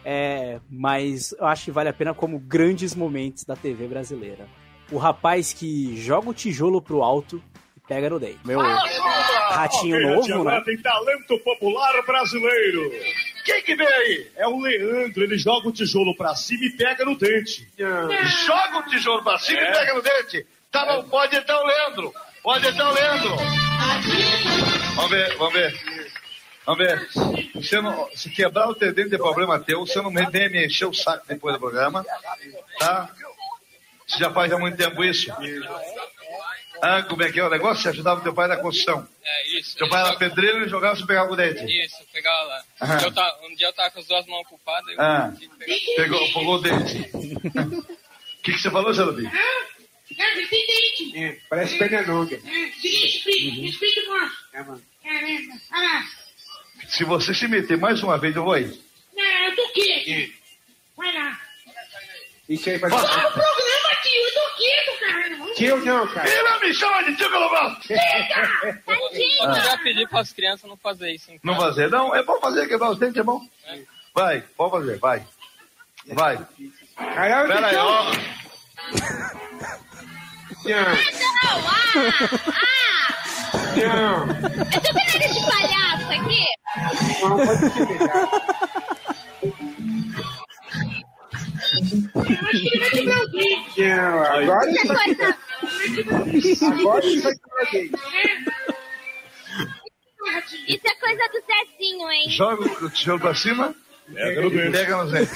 [0.05, 4.47] é, mas eu acho que vale a pena como grandes momentos da TV brasileira.
[4.93, 7.43] O rapaz que joga o tijolo pro alto
[7.77, 8.39] e pega no dente.
[8.45, 10.62] Meu ratinho novo, né?
[10.64, 12.93] tem talento popular brasileiro.
[13.47, 14.26] Quem que vem aí?
[14.36, 17.66] É o Leandro, ele joga o tijolo pra cima e pega no dente.
[18.44, 19.70] Joga o tijolo pra cima É.
[19.70, 20.44] e pega no dente.
[20.70, 22.12] Tá bom, pode entrar o Leandro.
[22.42, 23.36] Pode entrar o Leandro.
[24.97, 25.80] Vamos ver, vamos ver.
[26.66, 27.09] Vamos ver.
[27.55, 29.86] Você não, se quebrar o teu dente é problema teu.
[29.86, 32.05] Você não me vem me encher o saco depois do programa.
[32.80, 33.09] Tá?
[34.07, 35.30] Você já faz há muito tempo isso?
[36.83, 37.83] Ah, como é que é o negócio?
[37.83, 39.07] Você ajudava teu pai na construção.
[39.24, 39.77] É, isso.
[39.77, 41.64] Teu pai era pedreiro e jogava você pegava o dente.
[41.85, 42.64] Isso, pegava lá.
[42.83, 43.01] Aham.
[43.03, 44.89] Eu tava- um dia eu tava com as duas mãos ocupadas.
[44.95, 45.33] Eu Ah,
[45.97, 46.99] pegou, pegou o dente.
[47.14, 47.83] O
[48.43, 49.22] que, que você falou, Zé Lubi?
[49.24, 51.43] Não, tem dente.
[51.49, 52.39] parece perna longa.
[52.41, 54.51] Seguinte, explica o nosso.
[54.53, 54.81] Caramba,
[55.72, 56.05] olha lá.
[56.89, 58.64] Se você se meter mais uma vez, eu vou aí.
[59.16, 60.33] Não, do quê?
[60.97, 61.41] Vai lá.
[62.49, 64.22] Isso aí Qual é o programa, tio?
[64.22, 65.37] Eu tô quieto, cara.
[65.57, 66.29] Tio não, cara.
[66.29, 67.79] Ele não me chama de tio, pelo menos.
[67.91, 71.33] Eu já pedi para as crianças não fazer isso.
[71.43, 72.15] Não fazer, não.
[72.15, 73.41] É bom fazer, quebrar os dentes, é bom.
[74.15, 75.27] Vai, pode fazer, vai.
[76.09, 76.37] Vai.
[76.97, 78.05] Pera aí, ó.
[83.77, 84.27] Não.
[84.27, 86.45] Eu tô vendo esse palhaço aqui.
[93.77, 95.45] Não, agora Isso é coisa- Agora isso vai quebrar dente.
[100.69, 102.31] Isso é coisa do Zezinho, hein?
[102.31, 103.75] Joga o tijolo pra cima
[104.12, 104.71] Pega no e dente.
[104.73, 105.31] pega no dente.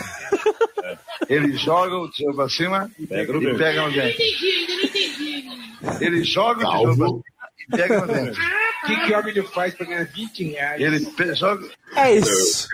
[1.28, 3.58] Ele joga o tijolo pra cima e Pega no dente.
[3.58, 4.22] pega no Eu não dente.
[4.22, 6.04] entendi, ainda não entendi.
[6.04, 7.22] Ele joga o tijolo pra cima
[7.58, 8.40] e pega no dente.
[8.82, 10.80] O que, que o homem faz pra ganhar 20 reais?
[10.80, 11.68] Ele pe- joga.
[11.96, 12.66] É isso.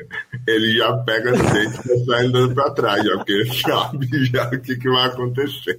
[0.47, 4.47] Ele já pega no dente e sai andando pra trás, já, porque ele sabe já
[4.47, 5.79] o que, que vai acontecer.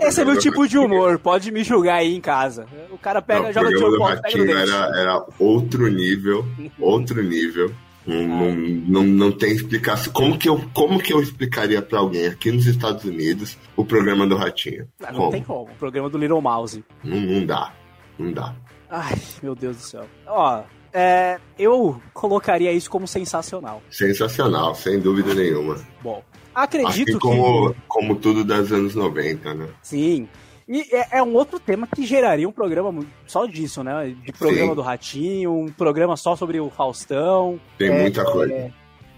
[0.00, 2.66] Esse é meu tipo de humor, pode me julgar aí em casa.
[2.90, 4.72] O cara pega, Não, o joga o do pro alto, pega no Ratinho dente.
[4.72, 6.46] era, era outro nível,
[6.78, 7.72] outro nível.
[8.06, 10.12] Não, não, não, tem explicação.
[10.12, 14.26] Como que, eu, como que eu explicaria pra alguém aqui nos Estados Unidos o programa
[14.26, 14.86] do Ratinho?
[15.02, 15.30] Ah, não Como?
[15.30, 15.62] tem como.
[15.72, 16.84] O programa do Little Mouse.
[17.02, 17.72] Não, não dá.
[18.18, 18.54] Não dá.
[18.90, 20.06] Ai, meu Deus do céu.
[20.26, 20.62] Ó,
[20.92, 23.82] é, eu colocaria isso como sensacional.
[23.90, 25.78] Sensacional, sem dúvida nenhuma.
[26.02, 26.22] Bom,
[26.54, 29.66] acredito assim como, como tudo das anos 90, né?
[29.66, 29.72] que.
[29.82, 30.28] Sim.
[30.66, 34.14] E é, é um outro tema que geraria um programa só disso, né?
[34.24, 34.74] De programa Sim.
[34.74, 37.60] do Ratinho, um programa só sobre o Faustão.
[37.76, 38.50] Tem É, muita coisa.
[38.54, 38.70] é,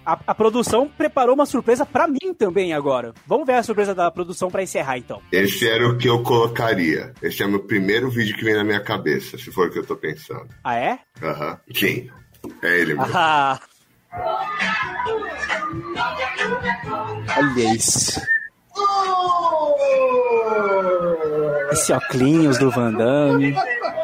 [0.05, 3.15] a, a produção preparou uma surpresa pra mim também agora.
[3.29, 5.23] Vamos ver a surpresa da produção pra encerrar então.
[5.31, 7.13] Esse era o que eu colocaria.
[7.23, 9.79] Esse é o meu primeiro vídeo que vem na minha cabeça, se for o que
[9.79, 10.49] eu tô pensando.
[10.65, 10.99] Ah, é?
[11.23, 11.61] Aham.
[11.75, 12.09] Sim.
[12.63, 13.13] É ele mesmo.
[13.17, 13.61] Ah.
[17.37, 18.21] Olha isso.
[21.73, 23.55] Esse óculos do Van Damme.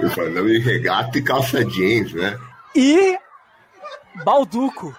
[0.00, 2.38] Eu falando de regata e calça jeans, né?
[2.74, 3.18] E
[4.24, 4.94] Balduco.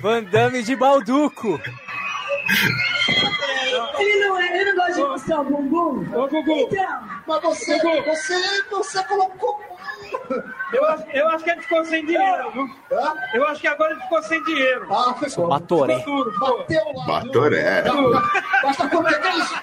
[0.00, 1.60] Van Damme de Balduco.
[3.98, 6.16] Ele não é, ele não gosta de mostrar o bumbum.
[6.16, 6.52] Ô, Gugu.
[6.52, 7.00] Então.
[7.26, 8.02] Mas você, Gugu.
[8.04, 9.75] você, você colocou.
[10.72, 12.50] Eu acho, eu acho que ele ficou sem dinheiro.
[12.52, 12.68] viu?
[13.34, 14.86] Eu acho que agora ele ficou sem dinheiro.
[14.90, 15.14] Ah,
[15.48, 15.98] Batoré.
[15.98, 16.58] Ficou duro, pô.
[16.58, 17.06] Bateu lá.
[17.06, 17.82] Batoré.
[18.62, 19.54] Basta comer que é isso.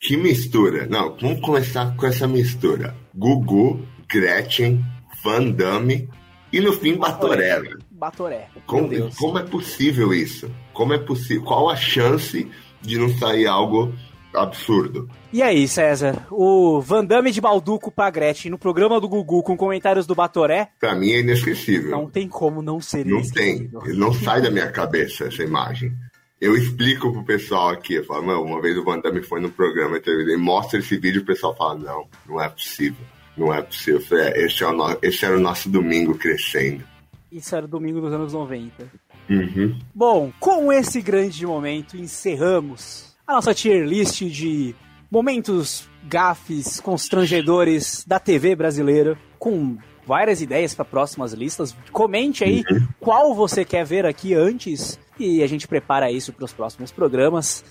[0.00, 0.86] Que mistura.
[0.86, 2.94] Não, vamos começar com essa mistura.
[3.14, 4.84] Gugu, Gretchen,
[5.22, 6.08] Van Damme
[6.52, 7.60] e no fim Batoré.
[7.60, 7.78] velho.
[7.90, 8.48] Batoré.
[8.66, 10.50] Como, como é possível isso?
[10.72, 11.44] Como é possível?
[11.44, 12.50] Qual a chance
[12.80, 13.92] de não sair algo
[14.34, 15.08] absurdo?
[15.32, 16.26] E aí, César?
[16.30, 20.68] O Van Damme de Balduco pra Gretchen no programa do Gugu com comentários do Batoré?
[20.80, 21.90] Pra mim é inesquecível.
[21.90, 23.70] Não tem como não ser Não tem.
[23.94, 25.92] Não sai da minha cabeça essa imagem.
[26.40, 29.50] Eu explico pro pessoal aqui, eu falo, "Mano, uma vez o Van Damme foi no
[29.50, 33.04] programa de televisão e mostra esse vídeo e o pessoal fala, não, não é possível.
[33.36, 34.00] Não é possível.
[34.00, 36.82] Eu falei, "É, esse, é o no- esse era o nosso domingo crescendo.
[37.30, 38.86] Isso era domingo dos anos 90.
[39.30, 39.78] Uhum.
[39.94, 44.74] Bom, com esse grande momento, encerramos a nossa tier list de
[45.10, 51.74] momentos gafes, constrangedores da TV brasileira, com várias ideias para próximas listas.
[51.92, 52.64] Comente aí
[52.98, 57.64] qual você quer ver aqui antes e a gente prepara isso para os próximos programas.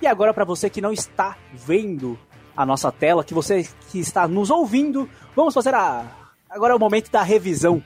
[0.00, 2.18] E agora, para você que não está vendo
[2.56, 6.04] a nossa tela, que você que está nos ouvindo, vamos fazer a.
[6.50, 7.82] Agora é o momento da revisão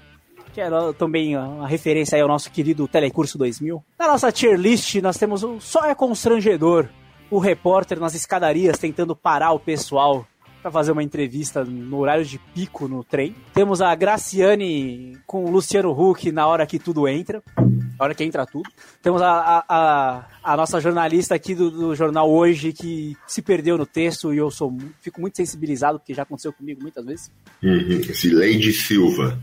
[0.52, 0.68] que é
[0.98, 3.82] também uma referência aí ao nosso querido Telecurso 2000.
[3.98, 6.90] Na nossa tier list, nós temos o Só é Constrangedor,
[7.32, 10.28] o repórter nas escadarias tentando parar o pessoal
[10.60, 13.34] para fazer uma entrevista no horário de pico no trem.
[13.54, 18.22] Temos a Graciane com o Luciano Huck na hora que tudo entra, na hora que
[18.22, 18.70] entra tudo.
[19.02, 23.86] Temos a, a, a, nossa jornalista aqui do, do jornal Hoje que se perdeu no
[23.86, 27.32] texto e eu sou, fico muito sensibilizado porque já aconteceu comigo muitas vezes.
[27.62, 28.38] Uhum.
[28.38, 29.38] Lady Silva.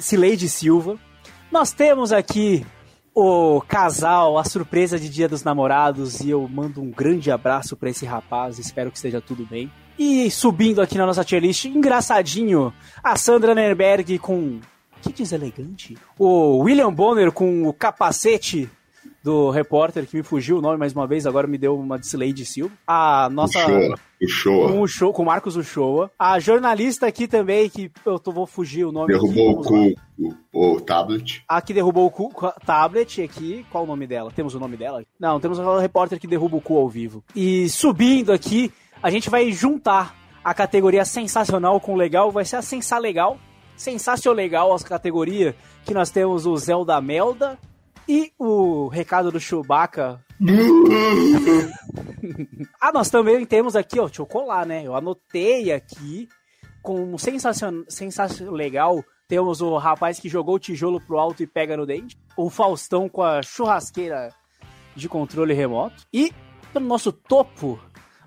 [0.00, 0.98] Cileide Silva.
[1.50, 2.66] Nós temos aqui
[3.14, 7.88] o casal, a surpresa de Dia dos Namorados, e eu mando um grande abraço pra
[7.88, 9.70] esse rapaz, espero que esteja tudo bem.
[9.96, 14.58] E subindo aqui na nossa tier list, engraçadinho, a Sandra Nerberg com.
[15.00, 15.96] Que deselegante?
[16.18, 18.68] O William Bonner com o capacete
[19.24, 22.44] do repórter, que me fugiu o nome mais uma vez, agora me deu uma de
[22.44, 22.74] Silva.
[22.86, 23.58] A nossa.
[23.58, 23.98] Uchoa.
[24.22, 24.68] Uchoa.
[24.68, 26.10] Com o show, com o Marcos Uchoa.
[26.18, 29.14] A jornalista aqui também, que eu tô, vou fugir o nome.
[29.14, 31.42] Derrubou aqui, o cu, o, o tablet.
[31.48, 32.30] A que derrubou o cu,
[32.66, 33.64] tablet aqui.
[33.70, 34.30] Qual o nome dela?
[34.30, 35.02] Temos o nome dela?
[35.18, 37.24] Não, temos o repórter que derruba o cu ao vivo.
[37.34, 38.70] E subindo aqui,
[39.02, 40.14] a gente vai juntar
[40.44, 42.30] a categoria sensacional com legal.
[42.30, 43.38] Vai ser a sensa legal.
[43.74, 45.54] Sensacional legal as categorias.
[45.86, 47.58] Que nós temos o Zelda Melda
[48.08, 50.20] e o recado do Chewbacca.
[52.80, 54.82] ah, nós também temos aqui, ó, deixa eu colar, né?
[54.84, 56.28] Eu anotei aqui
[56.82, 59.04] com sensacional, sensacional legal.
[59.26, 62.18] Temos o rapaz que jogou o tijolo pro alto e pega no dente.
[62.36, 64.28] O Faustão com a churrasqueira
[64.94, 66.04] de controle remoto.
[66.12, 66.32] E
[66.74, 67.80] no nosso topo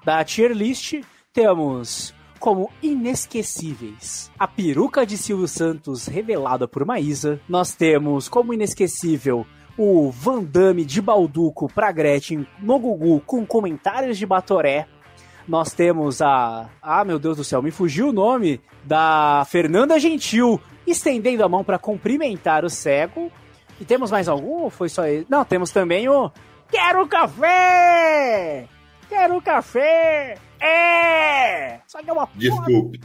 [0.03, 1.01] da tier list
[1.31, 7.39] temos como inesquecíveis a peruca de Silvio Santos revelada por Maísa.
[7.47, 9.45] Nós temos como inesquecível
[9.77, 14.87] o Van Damme de Balduco pra Gretchen no Gugu com comentários de Batoré.
[15.47, 16.69] Nós temos a.
[16.81, 21.63] Ah, meu Deus do céu, me fugiu o nome da Fernanda Gentil estendendo a mão
[21.63, 23.31] para cumprimentar o cego.
[23.79, 24.63] E temos mais algum?
[24.63, 25.25] Ou foi só ele?
[25.29, 26.31] Não, temos também o.
[26.69, 28.67] Quero café!
[29.07, 30.37] Quero café!
[30.59, 31.79] É!
[31.87, 32.99] Só que é uma Desculpe.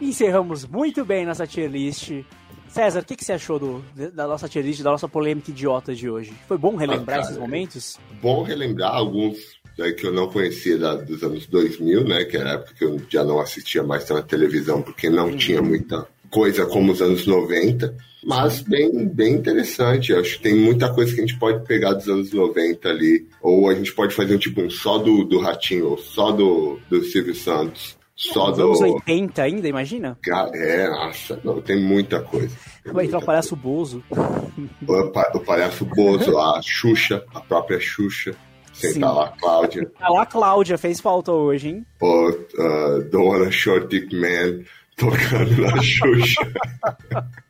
[0.00, 2.24] Encerramos muito bem nossa tier list.
[2.76, 5.94] César, o que, que você achou do, da nossa tier list, da nossa polêmica idiota
[5.94, 6.32] de hoje?
[6.46, 7.98] Foi bom relembrar Ah, cara, esses momentos?
[8.20, 9.38] Bom relembrar alguns
[9.78, 12.24] né, que eu não conhecia da- dos anos 2000, né?
[12.24, 15.62] Que era a época que eu já não assistia mais na televisão, porque não tinha
[15.62, 17.94] muita coisa como os anos 90.
[18.22, 20.12] Mas bem, bem interessante.
[20.12, 23.26] Eu acho que tem muita coisa que a gente pode pegar dos anos 90 ali.
[23.40, 26.78] Ou a gente pode fazer um tipo um só do, do Ratinho, ou só do,
[26.90, 27.95] do Silvio Santos.
[28.16, 28.64] Só Nos do.
[28.64, 30.18] anos 80 ainda, imagina?
[30.54, 32.56] É, nossa, não, tem muita coisa.
[32.86, 34.02] Vai entrar o palhaço Bozo.
[34.88, 38.34] O, pa- o palhaço Bozo, a Xuxa, a própria Xuxa.
[38.72, 38.88] Sim.
[38.88, 39.90] estar lá, Cláudia.
[40.00, 41.86] Ah lá, Cláudia, fez falta hoje, hein?
[42.00, 44.62] O uh, Dona Short Dick Man
[44.96, 46.40] tocando na Xuxa.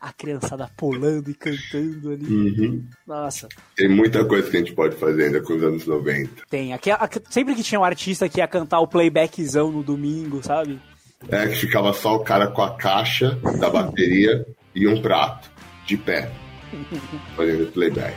[0.00, 2.24] A criançada pulando e cantando ali.
[2.26, 2.84] Uhum.
[3.06, 6.44] Nossa, Tem muita coisa que a gente pode fazer ainda com os anos 90.
[6.48, 6.72] tem.
[6.72, 10.80] Aqui, aqui- sempre que tinha um artista que ia cantar o playbackzão no domingo, sabe?
[11.28, 15.50] É que ficava só o cara com a caixa da bateria e um prato,
[15.84, 16.30] de pé,
[17.36, 18.16] fazendo playback.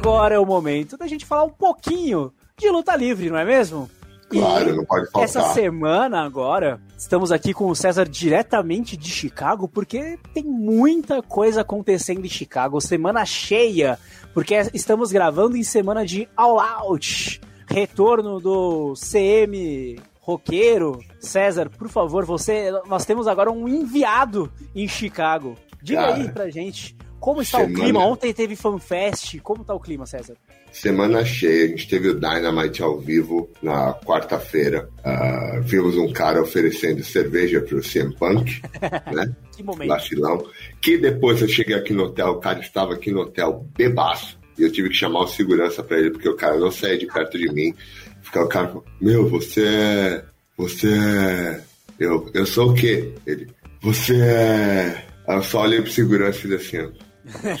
[0.00, 3.90] Agora é o momento da gente falar um pouquinho de luta livre, não é mesmo?
[4.30, 5.24] Claro, não pode faltar.
[5.24, 11.60] Essa semana agora, estamos aqui com o César diretamente de Chicago, porque tem muita coisa
[11.60, 13.98] acontecendo em Chicago, semana cheia,
[14.32, 20.98] porque estamos gravando em semana de All Out, retorno do CM roqueiro.
[21.18, 25.56] César, por favor, você, nós temos agora um enviado em Chicago.
[25.82, 28.04] Diga Cara, aí pra gente, como está o semana- clima?
[28.06, 30.36] Ontem teve FanFest, como tá o clima, César?
[30.72, 34.88] Semana cheia, a gente teve o Dynamite ao vivo na quarta-feira.
[35.04, 38.62] Ah, vimos um cara oferecendo cerveja pro CM Punk,
[39.12, 39.32] né?
[39.56, 39.88] Que momento.
[39.88, 40.46] Vacilão.
[40.80, 44.38] Que depois eu cheguei aqui no hotel, o cara estava aqui no hotel bebaço.
[44.58, 47.06] E eu tive que chamar o segurança pra ele, porque o cara não saía de
[47.06, 47.74] perto de mim.
[48.22, 50.24] Ficava o cara, falando, meu, você é.
[50.56, 51.60] Você é.
[51.98, 53.12] Eu, eu sou o quê?
[53.26, 53.48] Ele.
[53.82, 55.04] Você é.
[55.26, 56.88] Eu só olhei pro segurança e fiz assim, ó.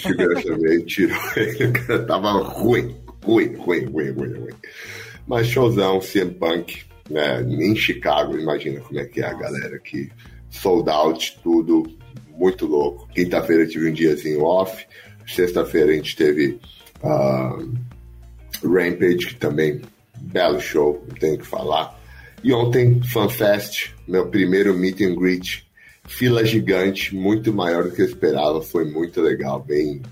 [0.00, 1.66] Segurança veio e tirou ele.
[1.66, 4.54] O cara tava ruim, ruim, ruim, ruim, ruim, ruim.
[5.26, 7.42] Mas showzão, CM Punk, né?
[7.42, 10.10] Em Chicago, imagina como é que é a galera aqui.
[10.50, 11.84] Sold out, tudo
[12.28, 13.08] muito louco.
[13.08, 14.86] Quinta-feira tive um diazinho off.
[15.26, 16.58] Sexta-feira a gente teve
[17.02, 17.58] ah,
[18.64, 19.80] Rampage, que também
[20.20, 21.98] belo show, não tenho o que falar.
[22.42, 25.69] E ontem, FanFest, meu primeiro meet and greet.
[26.10, 30.02] Fila gigante, muito maior do que eu esperava, foi muito legal, bem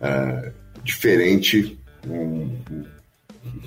[0.00, 0.50] ah,
[0.82, 1.78] diferente.
[2.06, 2.56] Um-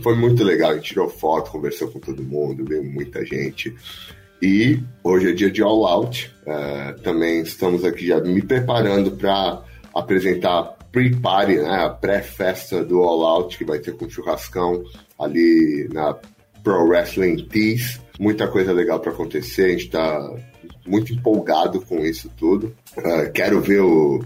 [0.01, 3.75] foi muito legal, a gente tirou foto, conversou com todo mundo, veio muita gente.
[4.41, 6.31] E hoje é dia de All Out.
[6.45, 9.63] eh, também estamos aqui já me preparando para
[9.93, 14.83] apresentar a pre-party, né, a pré-festa do All Out, que vai ter com churrascão
[15.19, 16.15] ali na
[16.67, 17.97] Pro Wrestling Tees.
[18.19, 20.19] Muita coisa legal para acontecer, a gente está
[20.85, 22.75] muito empolgado com isso tudo.
[22.97, 24.21] Eh, quero ver o,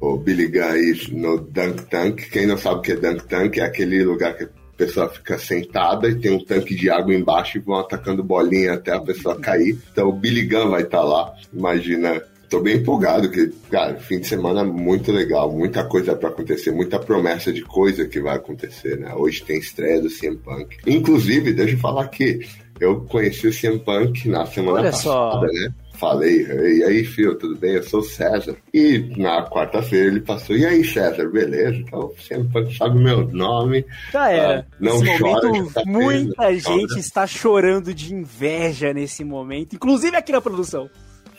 [0.00, 2.30] o Billy Gunn aí no Dunk Tank.
[2.30, 5.36] Quem não sabe o que é Dunk Tank, é aquele lugar que a pessoa fica
[5.36, 9.38] sentada e tem um tanque de água embaixo e vão atacando bolinha até a pessoa
[9.38, 9.78] cair.
[9.92, 11.34] Então o Billy Gunn vai estar lá.
[11.52, 12.22] Imagina.
[12.52, 16.98] Tô bem empolgado, que, cara, fim de semana muito legal, muita coisa para acontecer, muita
[16.98, 19.10] promessa de coisa que vai acontecer, né?
[19.14, 20.76] Hoje tem estreia do CM Punk.
[20.86, 22.40] Inclusive, deixa eu falar aqui,
[22.78, 25.40] eu conheci o CM Punk na semana Olha passada, só.
[25.40, 25.72] né?
[25.94, 27.76] Falei, e aí, filho, tudo bem?
[27.76, 28.54] Eu sou o César.
[28.74, 31.76] E na quarta-feira ele passou, e aí, César, beleza?
[31.76, 33.82] Então, o CM Punk sabe meu nome.
[34.12, 34.58] Já era.
[34.60, 37.00] Ah, não nesse chora, momento, tá muita gente chora.
[37.00, 40.90] está chorando de inveja nesse momento, inclusive aqui na produção.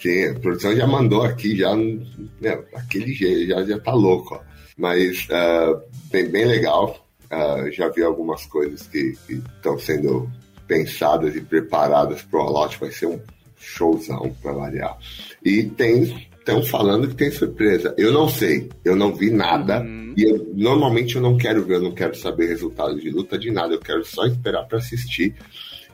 [0.03, 4.41] Sim, a produção já mandou aqui, já, né, aquele jeito, já, já tá louco, ó.
[4.77, 5.81] Mas ah,
[6.11, 7.07] bem, bem legal.
[7.31, 10.29] Ah, já vi algumas coisas que estão sendo
[10.67, 13.19] pensadas e preparadas pro All Out, vai ser um
[13.57, 14.97] showzão para variar.
[15.41, 17.95] E tem estão falando que tem surpresa.
[17.97, 19.79] Eu não sei, eu não vi nada.
[19.79, 20.13] Uhum.
[20.17, 23.49] E eu, normalmente eu não quero ver, eu não quero saber resultados de luta de
[23.49, 25.33] nada, eu quero só esperar para assistir.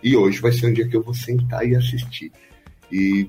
[0.02, 2.32] E hoje vai ser um dia que eu vou sentar e assistir.
[2.92, 3.28] E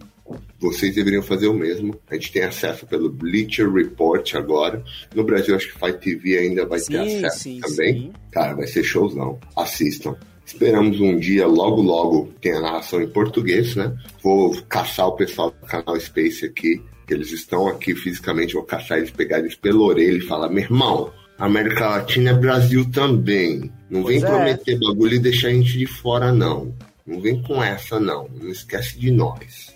[0.59, 1.99] vocês deveriam fazer o mesmo.
[2.11, 4.83] A gente tem acesso pelo Bleacher Report agora.
[5.15, 7.95] No Brasil, acho que Fight TV ainda vai ter Sim, acesso sim, também.
[7.95, 8.13] sim.
[8.31, 9.39] Cara, vai ser showzão.
[9.57, 10.17] Assistam.
[10.45, 13.97] Esperamos um dia, logo, logo, ter a narração em português, né?
[14.21, 18.55] Vou caçar o pessoal do canal Space aqui, que eles estão aqui fisicamente.
[18.55, 22.85] Vou caçar eles, pegar eles pela orelha e falar: meu irmão, América Latina é Brasil
[22.91, 23.71] também.
[23.89, 24.35] Não Pois vem é.
[24.35, 26.75] prometer bagulho e deixar a gente de fora, não.
[27.07, 28.29] Não vem com essa, não.
[28.29, 29.70] Não esquece de nós.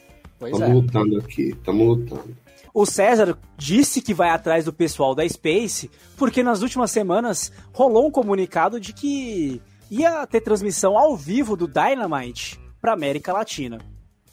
[0.50, 0.80] Pois Estamos é.
[0.80, 2.36] lutando aqui, estamos lutando.
[2.72, 8.08] O César disse que vai atrás do pessoal da Space, porque nas últimas semanas rolou
[8.08, 13.78] um comunicado de que ia ter transmissão ao vivo do Dynamite para América Latina.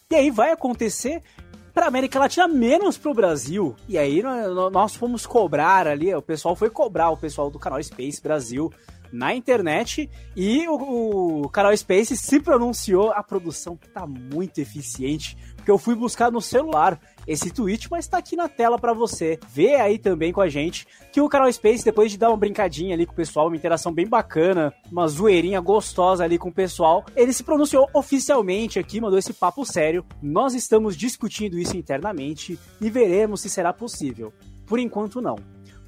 [0.10, 1.22] E aí vai acontecer
[1.74, 3.76] para América Latina menos para o Brasil.
[3.88, 7.82] E aí nó- nós fomos cobrar ali, o pessoal foi cobrar o pessoal do canal
[7.82, 8.72] Space Brasil
[9.12, 13.12] na internet e o, o canal Space se pronunciou.
[13.12, 18.18] A produção tá muito eficiente, porque eu fui buscar no celular esse tweet, mas tá
[18.18, 19.40] aqui na tela para você.
[19.50, 22.96] Vê aí também com a gente que o canal Space, depois de dar uma brincadinha
[22.96, 27.06] ali com o pessoal, uma interação bem bacana, uma zoeirinha gostosa ali com o pessoal,
[27.16, 30.06] ele se pronunciou oficialmente aqui, mandou esse papo sério.
[30.22, 34.34] Nós estamos discutindo isso internamente e veremos se será possível.
[34.66, 35.36] Por enquanto, não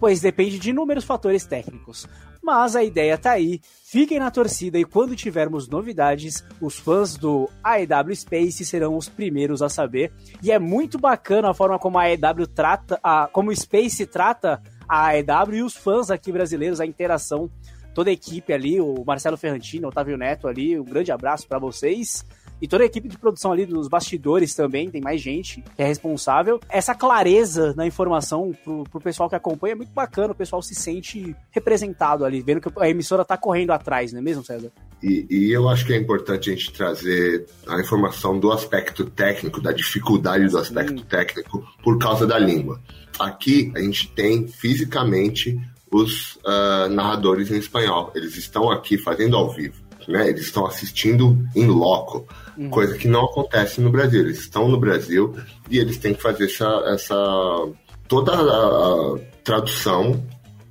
[0.04, 2.06] pois depende de inúmeros fatores técnicos.
[2.44, 7.50] Mas a ideia tá aí, fiquem na torcida e quando tivermos novidades, os fãs do
[7.64, 10.12] AEW Space serão os primeiros a saber.
[10.44, 14.62] E é muito bacana a forma como a AEW trata, a, como o Space trata
[14.90, 17.50] a AEW e os fãs aqui brasileiros, a interação,
[17.96, 21.60] toda a equipe ali, o Marcelo Ferrantino, o Otávio Neto ali, um grande abraço para
[21.60, 22.26] vocês.
[22.62, 25.86] E toda a equipe de produção ali dos bastidores também, tem mais gente que é
[25.86, 26.60] responsável.
[26.70, 30.74] Essa clareza na informação pro, pro pessoal que acompanha é muito bacana, o pessoal se
[30.74, 34.72] sente representado ali, vendo que a emissora tá correndo atrás, não é mesmo, César?
[35.02, 39.60] E, e, eu acho que é importante a gente trazer a informação do aspecto técnico,
[39.60, 41.06] da dificuldade do aspecto Sim.
[41.06, 42.80] técnico por causa da língua.
[43.20, 45.60] Aqui a gente tem fisicamente
[45.92, 48.12] os uh, narradores em espanhol.
[48.16, 50.30] Eles estão aqui fazendo ao vivo, né?
[50.30, 52.28] Eles estão assistindo em loco,
[52.58, 52.70] uhum.
[52.70, 54.22] coisa que não acontece no Brasil.
[54.22, 55.36] Eles estão no Brasil
[55.70, 57.16] e eles têm que fazer essa, essa
[58.08, 60.24] toda a, a tradução.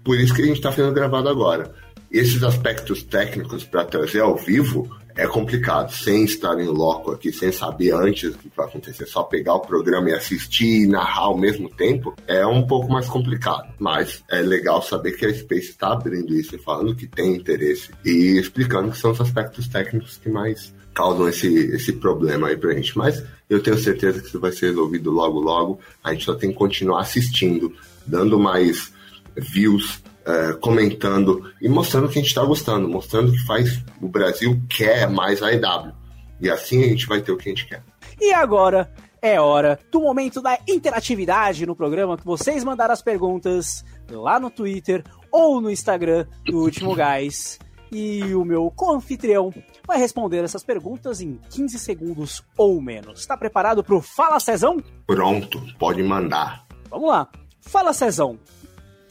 [0.04, 1.72] Por isso que a gente está fazendo gravado agora.
[2.10, 7.52] Esses aspectos técnicos para trazer ao vivo é complicado, sem estar em loco aqui, sem
[7.52, 11.38] saber antes o que vai acontecer, só pegar o programa e assistir e narrar ao
[11.38, 13.72] mesmo tempo, é um pouco mais complicado.
[13.78, 17.90] Mas é legal saber que a Space está abrindo isso e falando que tem interesse
[18.04, 22.74] e explicando que são os aspectos técnicos que mais causam esse, esse problema aí pra
[22.74, 22.96] gente.
[22.96, 25.80] Mas eu tenho certeza que isso vai ser resolvido logo, logo.
[26.02, 27.72] A gente só tem que continuar assistindo,
[28.06, 28.92] dando mais
[29.36, 34.60] views é, comentando e mostrando que a gente está gostando, mostrando que faz o Brasil
[34.68, 35.92] quer mais a EW.
[36.40, 37.82] E assim a gente vai ter o que a gente quer.
[38.20, 43.84] E agora é hora do momento da interatividade no programa, que vocês mandaram as perguntas
[44.10, 47.58] lá no Twitter ou no Instagram do Último Gás.
[47.90, 49.52] E o meu co-anfitrião
[49.86, 53.20] vai responder essas perguntas em 15 segundos ou menos.
[53.20, 54.82] Está preparado para o Fala Cezão?
[55.06, 56.66] Pronto, pode mandar.
[56.90, 57.28] Vamos lá.
[57.60, 58.38] Fala Cezão,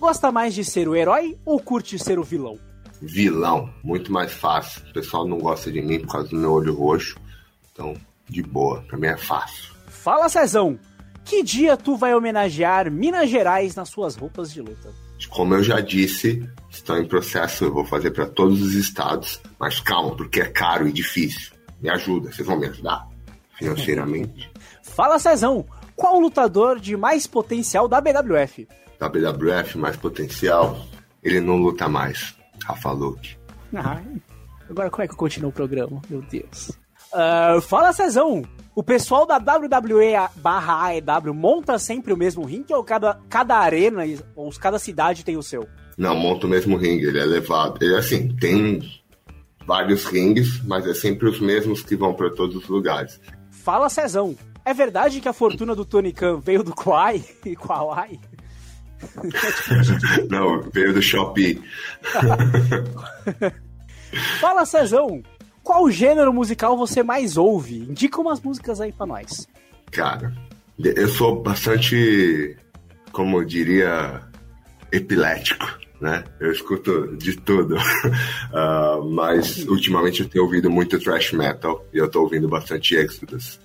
[0.01, 2.57] Gosta mais de ser o herói ou curte ser o vilão?
[2.99, 4.81] Vilão, muito mais fácil.
[4.89, 7.19] O pessoal não gosta de mim por causa do meu olho roxo.
[7.71, 7.95] Então,
[8.27, 9.75] de boa, pra mim é fácil.
[9.85, 10.79] Fala, Cezão!
[11.23, 14.91] Que dia tu vai homenagear Minas Gerais nas suas roupas de luta?
[15.29, 19.39] Como eu já disse, estão em processo, eu vou fazer para todos os estados.
[19.59, 21.51] Mas calma, porque é caro e difícil.
[21.79, 23.07] Me ajuda, vocês vão me ajudar
[23.53, 24.51] financeiramente.
[24.81, 25.63] Fala, Cezão!
[25.95, 28.67] Qual lutador de mais potencial da BWF?
[29.01, 30.85] WWF, mais potencial,
[31.23, 32.35] ele não luta mais.
[32.63, 33.35] Rafa Luke.
[33.75, 33.99] Ah,
[34.69, 36.01] agora como é que eu continuo o programa?
[36.09, 36.69] Meu Deus.
[37.13, 38.43] Uh, fala, Cezão!
[38.73, 44.03] O pessoal da WWE barra AEW monta sempre o mesmo ringue ou cada, cada arena
[44.33, 45.67] ou cada cidade tem o seu?
[45.97, 47.83] Não, monta o mesmo ringue, ele é levado.
[47.83, 48.79] Ele assim, tem
[49.65, 53.19] vários rings, mas é sempre os mesmos que vão para todos os lugares.
[53.49, 54.35] Fala, Cezão!
[54.63, 58.19] É verdade que a fortuna do Tony Khan veio do Kwai e Kwai?
[60.29, 61.61] Não, veio do Shopee.
[64.39, 65.21] Fala, Cezão.
[65.63, 67.77] Qual gênero musical você mais ouve?
[67.77, 69.47] Indica umas músicas aí pra nós.
[69.91, 70.33] Cara,
[70.79, 72.57] eu sou bastante,
[73.11, 74.21] como eu diria,
[74.91, 75.65] epilético,
[75.99, 76.23] né?
[76.39, 77.77] Eu escuto de tudo.
[77.77, 83.59] uh, mas ultimamente eu tenho ouvido muito thrash metal e eu tô ouvindo bastante Exodus.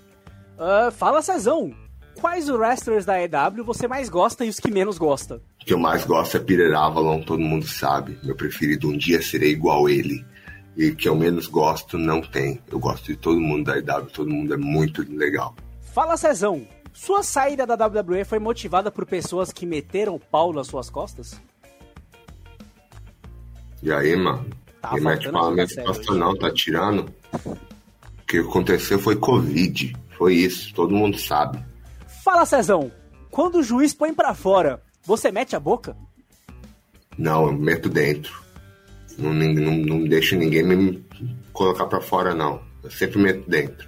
[0.58, 1.74] Uh, fala, Cezão
[2.20, 5.40] quais wrestlers da EW você mais gosta e os que menos gosta?
[5.60, 8.18] O que eu mais gosto é Peter Avalon, todo mundo sabe.
[8.22, 10.24] Meu preferido, um dia serei igual ele.
[10.76, 12.60] E que eu menos gosto, não tem.
[12.70, 15.54] Eu gosto de todo mundo da EW, todo mundo é muito legal.
[15.92, 16.66] Fala, Cezão.
[16.92, 21.40] Sua saída da WWE foi motivada por pessoas que meteram o pau nas suas costas?
[23.82, 24.46] E aí, mano?
[24.80, 27.12] Tá Quem mete pau nas minhas costas não, tá tirando?
[27.44, 27.56] O
[28.26, 29.94] que aconteceu foi Covid.
[30.16, 31.62] Foi isso, todo mundo sabe.
[32.26, 32.90] Fala, Cezão,
[33.30, 35.96] quando o juiz põe para fora, você mete a boca?
[37.16, 38.42] Não, eu meto dentro.
[39.16, 41.06] Não, não, não deixo ninguém me
[41.52, 42.60] colocar para fora, não.
[42.82, 43.86] Eu sempre meto dentro.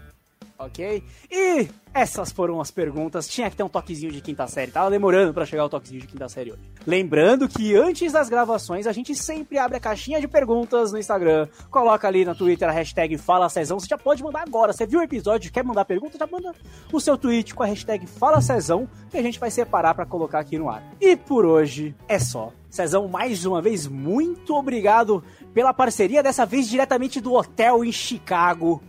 [0.58, 1.04] Ok?
[1.30, 3.28] E essas foram as perguntas.
[3.28, 4.72] Tinha que ter um toquezinho de quinta série.
[4.72, 6.60] Tava demorando para chegar o toquezinho de quinta série hoje.
[6.84, 11.46] Lembrando que antes das gravações a gente sempre abre a caixinha de perguntas no Instagram.
[11.70, 13.78] Coloca ali na Twitter a hashtag Fala Cezão.
[13.78, 14.72] Você já pode mandar agora.
[14.72, 16.18] Você viu o episódio, quer mandar pergunta?
[16.18, 16.52] Já manda
[16.92, 20.40] o seu tweet com a hashtag Fala Cezão que a gente vai separar para colocar
[20.40, 20.82] aqui no ar.
[21.00, 22.52] E por hoje é só.
[22.68, 25.22] Cezão, mais uma vez, muito obrigado
[25.54, 28.82] pela parceria, dessa vez diretamente do hotel em Chicago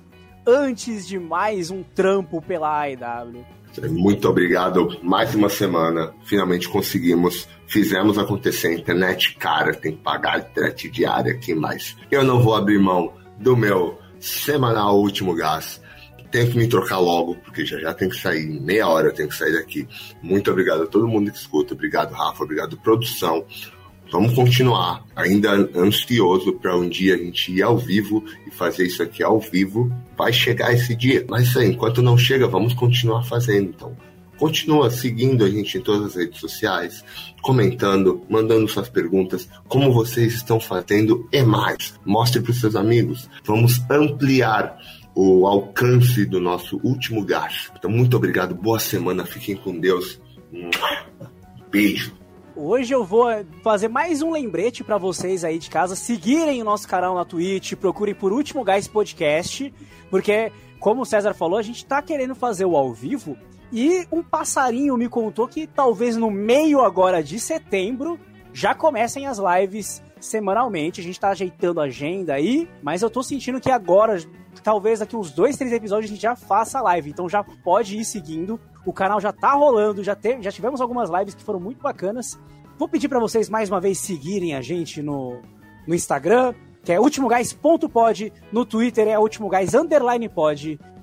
[0.50, 3.46] antes de mais um trampo pela AEW.
[3.90, 4.98] Muito obrigado.
[5.04, 6.14] Mais uma semana.
[6.24, 7.48] Finalmente conseguimos.
[7.68, 8.74] Fizemos acontecer.
[8.74, 13.56] Internet cara, tem que pagar internet diária aqui, mas eu não vou abrir mão do
[13.56, 15.82] meu semanal último gás.
[16.32, 18.48] Tenho que me trocar logo, porque já já tem que sair.
[18.60, 19.88] Meia hora eu tenho que sair daqui.
[20.22, 21.74] Muito obrigado a todo mundo que escuta.
[21.74, 22.44] Obrigado, Rafa.
[22.44, 23.46] Obrigado, produção.
[24.12, 29.04] Vamos continuar, ainda ansioso para um dia a gente ir ao vivo e fazer isso
[29.04, 29.92] aqui ao vivo.
[30.18, 33.70] Vai chegar esse dia, mas aí, enquanto não chega, vamos continuar fazendo.
[33.70, 33.96] Então,
[34.38, 37.06] continua seguindo a gente em todas as redes sociais,
[37.42, 41.94] comentando, mandando suas perguntas, como vocês estão fazendo e mais.
[42.04, 43.30] Mostre para os seus amigos.
[43.44, 44.76] Vamos ampliar
[45.14, 47.72] o alcance do nosso último gás.
[47.78, 50.20] Então, muito obrigado, boa semana, fiquem com Deus.
[51.70, 52.19] Beijo.
[52.62, 53.26] Hoje eu vou
[53.64, 55.96] fazer mais um lembrete pra vocês aí de casa.
[55.96, 59.74] Seguirem o nosso canal na Twitch, procurem por Último Gás Podcast,
[60.10, 63.38] porque, como o César falou, a gente tá querendo fazer o ao vivo
[63.72, 68.20] e um passarinho me contou que talvez no meio agora de setembro
[68.52, 71.02] já comecem as lives semanalmente.
[71.02, 74.22] A gente tá ajeitando a agenda aí, mas eu tô sentindo que agora,
[74.64, 77.10] talvez daqui uns dois, três episódios, a gente já faça a live.
[77.10, 78.60] Então já pode ir seguindo.
[78.86, 82.40] O canal já tá rolando, já, teve, já tivemos algumas lives que foram muito bacanas.
[82.78, 85.42] Vou pedir para vocês mais uma vez seguirem a gente no,
[85.86, 86.54] no Instagram,
[86.84, 89.72] que é ultimogás.pod, no Twitter é ultimogás.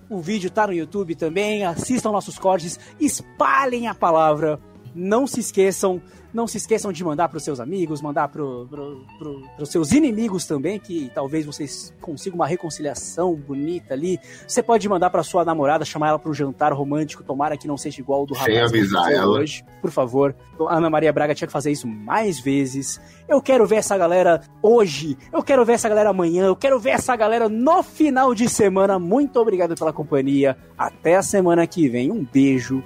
[0.08, 4.58] O vídeo tá no YouTube também, assistam nossos cortes, espalhem a palavra.
[4.94, 6.00] Não se esqueçam,
[6.36, 9.90] não se esqueçam de mandar para os seus amigos, mandar para pro, pro, os seus
[9.90, 14.20] inimigos também, que talvez vocês consigam uma reconciliação bonita ali.
[14.46, 17.78] Você pode mandar para sua namorada, chamar ela para um jantar romântico, tomara que não
[17.78, 19.38] seja igual ao do Sem rapaz avisar ela.
[19.38, 19.64] hoje.
[19.80, 20.36] Por favor,
[20.68, 23.00] a Ana Maria Braga tinha que fazer isso mais vezes.
[23.26, 26.90] Eu quero ver essa galera hoje, eu quero ver essa galera amanhã, eu quero ver
[26.90, 28.98] essa galera no final de semana.
[28.98, 30.54] Muito obrigado pela companhia.
[30.76, 32.12] Até a semana que vem.
[32.12, 32.84] Um beijo.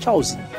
[0.00, 0.49] Tchauzinho.